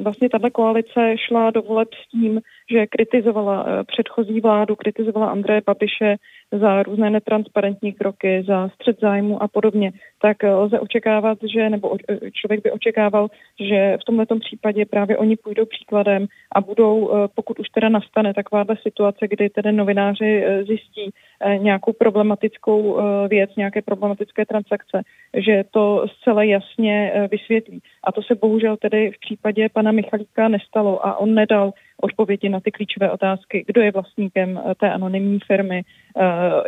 vlastně 0.02 0.28
tato 0.28 0.50
koalice 0.50 1.14
šla 1.28 1.50
do 1.50 1.62
voleb 1.62 1.88
s 1.94 2.10
tím, 2.10 2.40
že 2.70 2.86
kritizovala 2.86 3.66
eh, 3.66 3.84
předchozí 3.84 4.40
vládu, 4.40 4.76
kritizovala 4.76 5.30
Andreje 5.30 5.62
Babiše 5.66 6.16
za 6.52 6.82
různé 6.82 7.10
netransparentní 7.10 7.92
kroky, 7.92 8.44
za 8.46 8.68
střed 8.68 9.00
zájmu 9.00 9.42
a 9.42 9.48
podobně, 9.48 9.92
tak 10.22 10.36
lze 10.42 10.80
očekávat, 10.80 11.38
že, 11.52 11.70
nebo 11.70 11.96
člověk 12.32 12.62
by 12.62 12.70
očekával, 12.70 13.28
že 13.60 13.98
v 14.02 14.04
tomto 14.04 14.38
případě 14.38 14.86
právě 14.86 15.16
oni 15.16 15.36
půjdou 15.36 15.64
příkladem 15.64 16.26
a 16.52 16.60
budou, 16.60 17.10
pokud 17.34 17.58
už 17.58 17.68
teda 17.68 17.88
nastane 17.88 18.34
takováhle 18.34 18.76
situace, 18.82 19.28
kdy 19.28 19.50
tedy 19.50 19.72
novináři 19.72 20.44
zjistí 20.66 21.10
nějakou 21.58 21.92
problematickou 21.92 23.00
věc, 23.28 23.50
nějaké 23.56 23.82
problematické 23.82 24.46
transakce, 24.46 25.02
že 25.36 25.64
to 25.70 26.06
zcela 26.08 26.42
jasně 26.42 27.12
vysvětlí. 27.30 27.80
A 28.04 28.12
to 28.12 28.22
se 28.22 28.34
bohužel 28.34 28.76
tedy 28.76 29.10
v 29.10 29.20
případě 29.20 29.68
pana 29.68 29.92
Michalíka 29.92 30.48
nestalo 30.48 31.06
a 31.06 31.16
on 31.16 31.34
nedal 31.34 31.72
odpovědi 32.02 32.48
na 32.48 32.60
ty 32.60 32.70
klíčové 32.70 33.10
otázky, 33.10 33.64
kdo 33.66 33.80
je 33.80 33.92
vlastníkem 33.92 34.58
eh, 34.58 34.74
té 34.74 34.92
anonymní 34.92 35.38
firmy, 35.46 35.82
eh, 35.82 36.22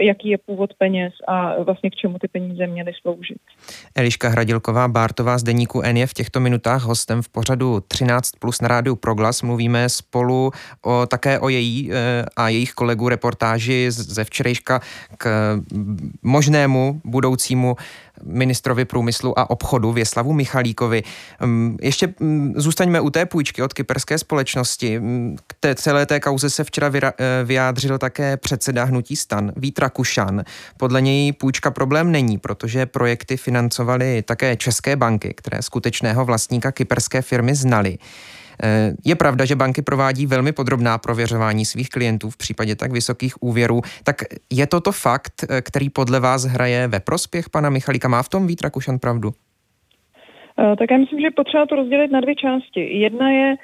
jaký 0.04 0.28
je 0.28 0.38
původ 0.38 0.74
peněz 0.74 1.12
a 1.28 1.62
vlastně 1.62 1.90
k 1.90 1.94
čemu 1.94 2.18
ty 2.18 2.28
peníze 2.28 2.66
měly 2.66 2.92
sloužit. 3.02 3.38
Eliška 3.94 4.28
Hradilková 4.28 4.88
Bártová 4.88 5.38
z 5.38 5.42
deníku 5.42 5.82
N 5.82 5.96
je 5.96 6.06
v 6.06 6.14
těchto 6.14 6.40
minutách 6.40 6.82
hostem 6.82 7.22
v 7.22 7.28
pořadu 7.28 7.80
13 7.88 8.30
plus 8.38 8.60
na 8.60 8.68
rádiu 8.68 8.96
Proglas. 8.96 9.42
Mluvíme 9.42 9.88
spolu 9.88 10.50
o, 10.82 11.06
také 11.06 11.38
o 11.38 11.48
její 11.48 11.90
eh, 11.92 12.24
a 12.36 12.48
jejich 12.48 12.72
kolegů 12.72 13.08
reportáži 13.08 13.90
ze 13.90 14.24
včerejška 14.24 14.80
k 15.18 15.56
možnému 16.22 17.00
budoucímu 17.04 17.76
ministrovi 18.22 18.84
průmyslu 18.84 19.38
a 19.38 19.50
obchodu 19.50 19.92
Věslavu 19.92 20.32
Michalíkovi. 20.32 21.02
Mm, 21.40 21.76
ještě 21.82 22.14
mm, 22.20 22.52
zůstaňme 22.56 23.00
u 23.00 23.10
té 23.10 23.26
půjčky 23.26 23.62
od 23.62 23.72
kyperské 23.72 24.18
společnosti. 24.18 25.00
Mm, 25.00 25.36
k 25.46 25.54
té 25.60 25.74
celé 25.74 26.06
té 26.06 26.20
kauze 26.20 26.50
se 26.50 26.64
včera 26.64 26.92
eh, 26.94 27.12
vyjádřil 27.44 27.98
také 27.98 28.36
předseda 28.36 28.84
hnutí 28.84 29.16
stan 29.16 29.52
Vít 29.56 29.78
Rakušan. 29.78 30.44
Podle 30.76 31.00
něj 31.00 31.32
půjčka 31.32 31.70
problém 31.70 32.12
není, 32.12 32.38
protože 32.38 32.86
projekty 32.86 33.36
financovaly 33.36 34.22
také 34.22 34.56
české 34.56 34.96
banky, 34.96 35.34
které 35.36 35.62
skutečného 35.62 36.24
vlastníka 36.24 36.72
kyperské 36.72 37.22
firmy 37.22 37.54
znali. 37.54 37.98
Eh, 38.62 38.92
je 39.04 39.14
pravda, 39.14 39.44
že 39.44 39.56
banky 39.56 39.82
provádí 39.82 40.26
velmi 40.26 40.52
podrobná 40.52 40.98
prověřování 40.98 41.64
svých 41.64 41.88
klientů 41.88 42.30
v 42.30 42.36
případě 42.36 42.76
tak 42.76 42.92
vysokých 42.92 43.42
úvěrů. 43.42 43.82
Tak 44.02 44.22
je 44.50 44.66
toto 44.66 44.92
fakt, 44.92 45.44
eh, 45.48 45.62
který 45.62 45.90
podle 45.90 46.20
vás 46.20 46.44
hraje 46.44 46.88
ve 46.88 47.00
prospěch 47.00 47.50
pana 47.50 47.70
Michalika? 47.70 48.08
Má 48.08 48.22
v 48.22 48.28
tom 48.28 48.46
Vít 48.46 48.60
Rakušan 48.62 48.98
pravdu? 48.98 49.34
Eh, 50.58 50.76
tak 50.76 50.90
já 50.90 50.98
myslím, 50.98 51.20
že 51.20 51.30
potřeba 51.30 51.66
to 51.66 51.76
rozdělit 51.76 52.10
na 52.10 52.20
dvě 52.20 52.34
části. 52.34 52.98
Jedna 52.98 53.30
je, 53.30 53.54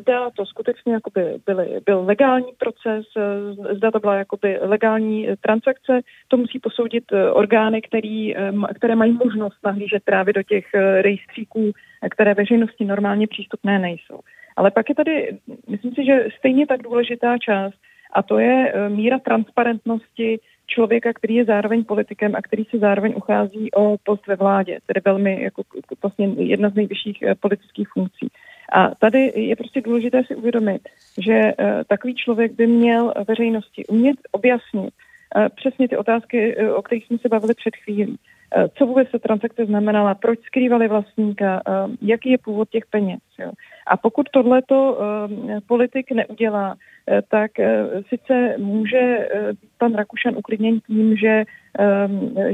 zda 0.00 0.30
to 0.30 0.46
skutečně 0.46 0.92
jakoby 0.92 1.20
byly, 1.46 1.80
byl 1.86 2.04
legální 2.04 2.52
proces, 2.58 3.06
zda 3.72 3.90
to 3.90 3.98
byla 3.98 4.14
jakoby 4.14 4.58
legální 4.62 5.28
transakce, 5.40 6.00
to 6.28 6.36
musí 6.36 6.58
posoudit 6.58 7.04
orgány, 7.32 7.82
který, 7.82 8.34
které 8.74 8.96
mají 8.96 9.12
možnost 9.12 9.58
nahlížet 9.64 10.02
právě 10.04 10.32
do 10.32 10.42
těch 10.42 10.66
rejstříků 11.00 11.72
které 12.10 12.34
veřejnosti 12.34 12.84
normálně 12.84 13.26
přístupné 13.26 13.78
nejsou. 13.78 14.20
Ale 14.56 14.70
pak 14.70 14.88
je 14.88 14.94
tady, 14.94 15.38
myslím 15.68 15.94
si, 15.94 16.04
že 16.04 16.28
stejně 16.38 16.66
tak 16.66 16.82
důležitá 16.82 17.38
část, 17.38 17.74
a 18.12 18.22
to 18.22 18.38
je 18.38 18.72
míra 18.88 19.18
transparentnosti 19.18 20.40
člověka, 20.66 21.12
který 21.12 21.34
je 21.34 21.44
zároveň 21.44 21.84
politikem 21.84 22.32
a 22.36 22.42
který 22.42 22.64
se 22.64 22.78
zároveň 22.78 23.14
uchází 23.16 23.72
o 23.72 23.96
post 24.04 24.26
ve 24.26 24.36
vládě, 24.36 24.78
tedy 24.86 25.00
velmi 25.04 25.42
jako 25.42 25.62
vlastně 26.02 26.26
jedna 26.26 26.68
z 26.68 26.74
nejvyšších 26.74 27.22
e, 27.22 27.34
politických 27.34 27.88
funkcí. 27.88 28.28
A 28.72 28.94
tady 28.94 29.32
je 29.36 29.56
prostě 29.56 29.80
důležité 29.80 30.24
si 30.24 30.34
uvědomit, 30.36 30.88
že 31.18 31.32
e, 31.32 31.54
takový 31.86 32.14
člověk 32.14 32.52
by 32.52 32.66
měl 32.66 33.12
veřejnosti 33.28 33.86
umět 33.86 34.16
objasnit 34.32 34.94
přesně 35.56 35.88
ty 35.88 35.96
otázky, 35.96 36.56
o 36.56 36.82
kterých 36.82 37.06
jsme 37.06 37.18
se 37.18 37.28
bavili 37.28 37.54
před 37.54 37.76
chvílí. 37.76 38.18
Eh, 38.56 38.68
co 38.78 38.86
vůbec 38.86 39.10
ta 39.10 39.18
transakce 39.18 39.66
znamenala, 39.66 40.14
proč 40.14 40.40
skrývali 40.40 40.88
vlastníka, 40.88 41.62
eh, 41.66 41.72
jaký 42.02 42.30
je 42.30 42.38
původ 42.38 42.68
těch 42.68 42.86
peněz. 42.86 43.20
Jo. 43.38 43.50
A 43.86 43.96
pokud 43.96 44.28
tohleto 44.30 44.98
eh, 44.98 45.60
politik 45.66 46.12
neudělá, 46.12 46.74
tak 47.28 47.50
sice 48.08 48.54
může 48.58 49.28
pan 49.78 49.94
Rakušan 49.94 50.36
uklidněn 50.36 50.80
tím, 50.86 51.16
že, 51.16 51.44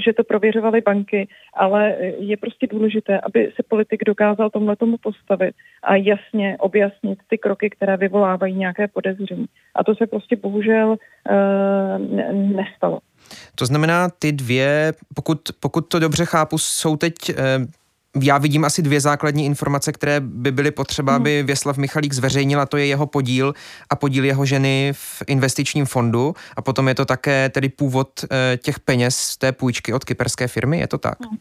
že 0.05 0.13
to 0.13 0.25
prověřovaly 0.25 0.81
banky, 0.81 1.29
ale 1.55 1.97
je 2.19 2.37
prostě 2.37 2.67
důležité, 2.67 3.21
aby 3.21 3.53
se 3.57 3.63
politik 3.69 4.05
dokázal 4.05 4.51
tomhle 4.51 4.77
tomu 4.77 4.97
postavit 4.97 5.55
a 5.83 5.97
jasně 5.97 6.57
objasnit 6.59 7.19
ty 7.29 7.39
kroky, 7.39 7.71
které 7.71 7.97
vyvolávají 7.97 8.55
nějaké 8.55 8.89
podezření. 8.89 9.47
A 9.75 9.85
to 9.85 9.95
se 9.95 10.07
prostě 10.07 10.37
bohužel 10.37 10.97
nestalo. 12.33 12.99
To 13.55 13.67
znamená, 13.67 14.09
ty 14.19 14.33
dvě, 14.33 14.95
pokud, 15.15 15.41
pokud 15.61 15.81
to 15.81 15.99
dobře 15.99 16.25
chápu, 16.25 16.59
jsou 16.59 16.97
teď 16.97 17.15
eh, 17.29 17.35
já 18.23 18.39
vidím 18.39 18.65
asi 18.65 18.83
dvě 18.83 19.01
základní 19.01 19.47
informace, 19.47 19.93
které 19.93 20.21
by 20.21 20.53
byly 20.53 20.71
potřeba, 20.71 21.17
aby 21.17 21.39
mhm. 21.39 21.47
Věslav 21.47 21.77
Michalík 21.77 22.13
zveřejnil, 22.13 22.61
a 22.61 22.67
to 22.67 22.77
je 22.77 22.87
jeho 22.87 23.07
podíl 23.07 23.55
a 23.91 23.97
podíl 23.97 24.25
jeho 24.25 24.47
ženy 24.47 24.93
v 24.97 25.23
investičním 25.27 25.87
fondu 25.87 26.35
a 26.57 26.63
potom 26.63 26.89
je 26.89 26.95
to 26.95 27.05
také 27.05 27.49
tedy 27.49 27.69
původ 27.69 28.09
eh, 28.25 28.57
těch 28.57 28.81
peněz 28.81 29.17
z 29.17 29.37
té 29.37 29.53
půjčky 29.53 29.93
od 29.93 30.05
kyperské 30.05 30.49
firmy, 30.49 30.79
je 30.79 30.87
to 30.87 30.99
tak? 30.99 31.21
Hmm. 31.21 31.39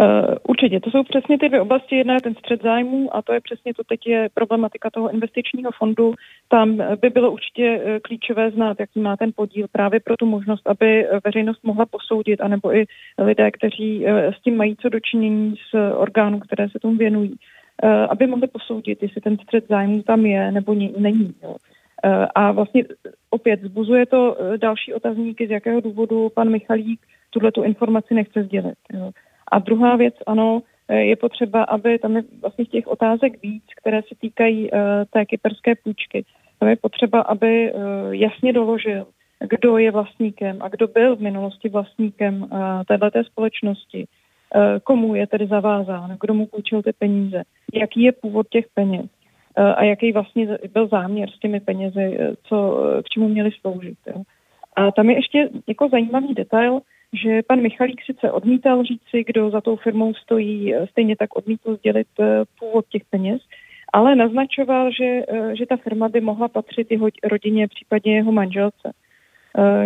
Uh, 0.00 0.34
určitě, 0.48 0.80
to 0.80 0.90
jsou 0.90 1.02
přesně 1.02 1.38
ty 1.38 1.48
dvě 1.48 1.60
oblasti. 1.60 1.96
Jedna 1.96 2.14
je 2.14 2.20
ten 2.20 2.34
střed 2.34 2.62
zájmů 2.62 3.16
a 3.16 3.22
to 3.22 3.32
je 3.32 3.40
přesně 3.40 3.74
to 3.74 3.84
teď 3.84 4.06
je 4.06 4.28
problematika 4.34 4.90
toho 4.90 5.10
investičního 5.10 5.70
fondu. 5.78 6.14
Tam 6.48 6.76
by 6.76 7.10
bylo 7.10 7.30
určitě 7.30 7.80
uh, 7.84 7.98
klíčové 8.02 8.50
znát, 8.50 8.80
jaký 8.80 9.00
má 9.00 9.16
ten 9.16 9.30
podíl 9.36 9.66
právě 9.72 10.00
pro 10.00 10.16
tu 10.16 10.26
možnost, 10.26 10.66
aby 10.66 11.06
veřejnost 11.24 11.64
mohla 11.64 11.86
posoudit, 11.86 12.40
anebo 12.40 12.76
i 12.76 12.84
lidé, 13.18 13.50
kteří 13.50 14.06
s 14.06 14.42
tím 14.42 14.56
mají 14.56 14.76
co 14.76 14.88
dočinění 14.88 15.54
z 15.70 15.94
orgánů, 15.96 16.40
které 16.40 16.68
se 16.68 16.78
tomu 16.78 16.96
věnují, 16.96 17.34
aby 18.08 18.26
mohli 18.26 18.46
posoudit, 18.46 19.02
jestli 19.02 19.20
ten 19.20 19.36
střed 19.38 19.68
zájmů 19.68 20.02
tam 20.02 20.26
je 20.26 20.52
nebo 20.52 20.74
není. 20.98 21.34
A 22.34 22.52
vlastně 22.52 22.84
opět 23.30 23.60
zbuzuje 23.60 24.06
to 24.06 24.36
další 24.56 24.94
otazníky, 24.94 25.46
z 25.46 25.50
jakého 25.50 25.80
důvodu 25.80 26.28
pan 26.34 26.50
Michalík 26.50 27.00
tuhle 27.30 27.52
tu 27.52 27.62
informaci 27.62 28.14
nechce 28.14 28.42
sdělit. 28.42 28.78
Jo. 28.92 29.10
A 29.52 29.58
druhá 29.58 29.96
věc, 29.96 30.14
ano, 30.26 30.62
eh, 30.88 31.00
je 31.00 31.16
potřeba, 31.16 31.62
aby 31.62 31.98
tam 31.98 32.16
je 32.16 32.22
vlastně 32.40 32.64
těch 32.64 32.86
otázek 32.86 33.42
víc, 33.42 33.64
které 33.80 34.02
se 34.02 34.14
týkají 34.20 34.70
uh, 34.70 34.78
té 35.10 35.24
kyperské 35.24 35.74
půjčky. 35.84 36.24
Tam 36.58 36.68
je 36.68 36.76
potřeba, 36.76 37.20
aby 37.20 37.72
uh, 37.72 37.80
jasně 38.10 38.52
doložil, 38.52 39.06
kdo 39.40 39.78
je 39.78 39.90
vlastníkem 39.90 40.56
a 40.60 40.68
kdo 40.68 40.86
byl 40.88 41.16
v 41.16 41.20
minulosti 41.20 41.68
vlastníkem 41.68 42.48
této 42.88 43.24
společnosti, 43.24 44.06
komu 44.84 45.14
je 45.14 45.26
tedy 45.26 45.46
zavázán, 45.46 46.16
kdo 46.20 46.34
mu 46.34 46.46
půjčil 46.46 46.82
ty 46.82 46.92
peníze, 46.92 47.42
jaký 47.74 48.02
je 48.02 48.12
původ 48.12 48.46
těch 48.48 48.66
peněz 48.74 49.06
a 49.56 49.84
jaký 49.84 50.12
vlastně 50.12 50.58
byl 50.72 50.86
záměr 50.86 51.30
s 51.30 51.38
těmi 51.38 51.60
penězi, 51.60 52.18
co, 52.42 52.56
k 53.04 53.08
čemu 53.08 53.28
měli 53.28 53.50
sloužit. 53.60 53.98
Jo. 54.06 54.22
A 54.76 54.92
tam 54.92 55.10
je 55.10 55.16
ještě 55.16 55.48
jako 55.68 55.88
zajímavý 55.88 56.34
detail, 56.34 56.80
že 57.12 57.42
pan 57.42 57.60
Michalík 57.60 58.02
sice 58.04 58.30
odmítal 58.30 58.84
říci, 58.84 59.24
kdo 59.26 59.50
za 59.50 59.60
tou 59.60 59.76
firmou 59.76 60.14
stojí, 60.14 60.74
eh, 60.74 60.86
stejně 60.86 61.16
tak 61.16 61.36
odmítl 61.36 61.76
sdělit 61.76 62.06
eh, 62.20 62.42
původ 62.58 62.86
těch 62.88 63.02
peněz, 63.10 63.42
ale 63.92 64.16
naznačoval, 64.16 64.90
že, 64.92 65.22
eh, 65.28 65.56
že 65.56 65.66
ta 65.66 65.76
firma 65.76 66.08
by 66.08 66.20
mohla 66.20 66.48
patřit 66.48 66.90
jeho 66.90 67.08
rodině, 67.24 67.68
případně 67.68 68.16
jeho 68.16 68.32
manželce. 68.32 68.92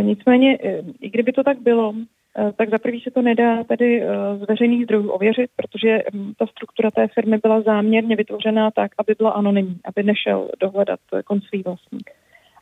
Nicméně, 0.03 0.59
i 1.01 1.11
kdyby 1.11 1.33
to 1.33 1.45
tak 1.45 1.59
bylo, 1.59 1.95
tak 2.57 2.71
za 2.71 2.79
prvý 2.79 3.01
se 3.01 3.11
to 3.11 3.23
nedá 3.23 3.65
tady 3.65 4.03
z 4.39 4.47
veřejných 4.49 4.85
zdrojů 4.85 5.11
ověřit, 5.11 5.51
protože 5.57 6.03
hm, 6.15 6.33
ta 6.39 6.47
struktura 6.47 6.91
té 6.91 7.09
firmy 7.09 7.39
byla 7.43 7.61
záměrně 7.61 8.17
vytvořená 8.17 8.71
tak, 8.71 8.91
aby 8.99 9.15
byla 9.19 9.31
anonymní, 9.31 9.81
aby 9.85 10.03
nešel 10.03 10.51
dohledat 10.61 11.01
koncový 11.25 11.63
vlastník. 11.63 12.11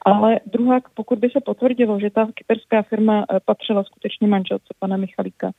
Ale 0.05 0.41
druhá, 0.47 0.81
pokud 0.95 1.19
by 1.19 1.31
se 1.31 1.41
potvrdilo, 1.41 2.01
že 2.01 2.11
ta 2.11 2.29
kyperská 2.35 2.83
firma 2.83 3.25
eh, 3.25 3.41
patřila 3.45 3.85
skutečně 3.85 4.29
manželce 4.29 4.75
pana 4.79 4.97
Michalíka, 4.97 5.51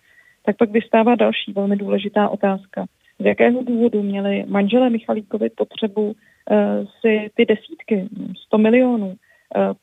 tak 0.46 0.58
pak 0.58 0.72
vystává 0.72 1.16
další 1.16 1.54
velmi 1.54 1.76
důležitá 1.76 2.30
otázka. 2.30 2.86
Z 3.20 3.26
jakého 3.26 3.64
důvodu 3.64 4.04
měli 4.04 4.46
manželé 4.48 4.90
Michalíkovi 4.90 5.50
potřebu 5.50 6.06
uh, 6.06 6.16
si 7.02 7.30
ty 7.36 7.46
desítky, 7.46 8.10
100 8.46 8.58
milionů, 8.58 9.08
uh, 9.08 9.16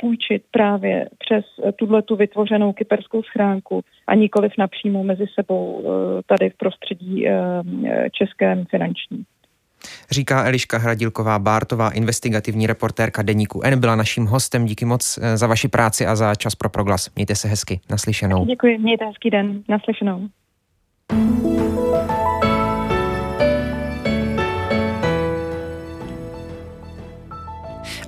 půjčit 0.00 0.42
právě 0.50 1.08
přes 1.18 1.44
tuhle 1.76 2.02
tu 2.02 2.16
vytvořenou 2.16 2.72
kyperskou 2.72 3.22
schránku 3.22 3.80
a 4.06 4.14
nikoliv 4.14 4.52
napřímo 4.58 5.04
mezi 5.04 5.24
sebou 5.34 5.72
uh, 5.72 5.92
tady 6.26 6.50
v 6.50 6.56
prostředí 6.56 7.26
českém 8.12 8.64
finančním. 8.64 9.24
Říká 10.12 10.44
Eliška 10.44 10.78
Hradilková 10.78 11.38
Bártová, 11.38 11.90
investigativní 11.90 12.66
reportérka 12.66 13.22
Deníku 13.22 13.60
N. 13.64 13.80
Byla 13.80 13.96
naším 13.96 14.26
hostem. 14.26 14.64
Díky 14.64 14.84
moc 14.84 15.18
eh, 15.22 15.36
za 15.36 15.46
vaši 15.46 15.68
práci 15.68 16.06
a 16.06 16.16
za 16.16 16.34
čas 16.34 16.54
pro 16.54 16.68
proglas. 16.68 17.10
Mějte 17.16 17.34
se 17.34 17.48
hezky. 17.48 17.80
Naslyšenou. 17.90 18.44
Děkuji, 18.44 18.78
mějte 18.78 19.04
hezký 19.04 19.30
den. 19.30 19.62
Naslyšenou. 19.68 20.28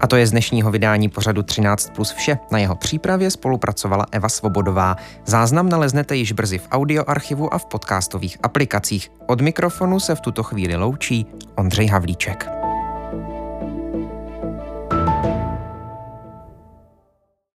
A 0.04 0.06
to 0.06 0.16
je 0.16 0.26
z 0.26 0.30
dnešního 0.30 0.70
vydání 0.70 1.08
pořadu 1.08 1.42
13 1.42 1.90
plus 1.94 2.12
vše. 2.12 2.38
Na 2.50 2.58
jeho 2.58 2.74
přípravě 2.74 3.30
spolupracovala 3.30 4.06
Eva 4.12 4.28
Svobodová. 4.28 4.96
Záznam 5.26 5.68
naleznete 5.68 6.16
již 6.16 6.32
brzy 6.32 6.58
v 6.58 6.68
audioarchivu 6.70 7.54
a 7.54 7.58
v 7.58 7.66
podcastových 7.66 8.38
aplikacích. 8.42 9.10
Od 9.26 9.40
mikrofonu 9.40 10.00
se 10.00 10.14
v 10.14 10.20
tuto 10.20 10.42
chvíli 10.42 10.76
loučí 10.76 11.26
Ondřej 11.54 11.86
Havlíček. 11.86 12.63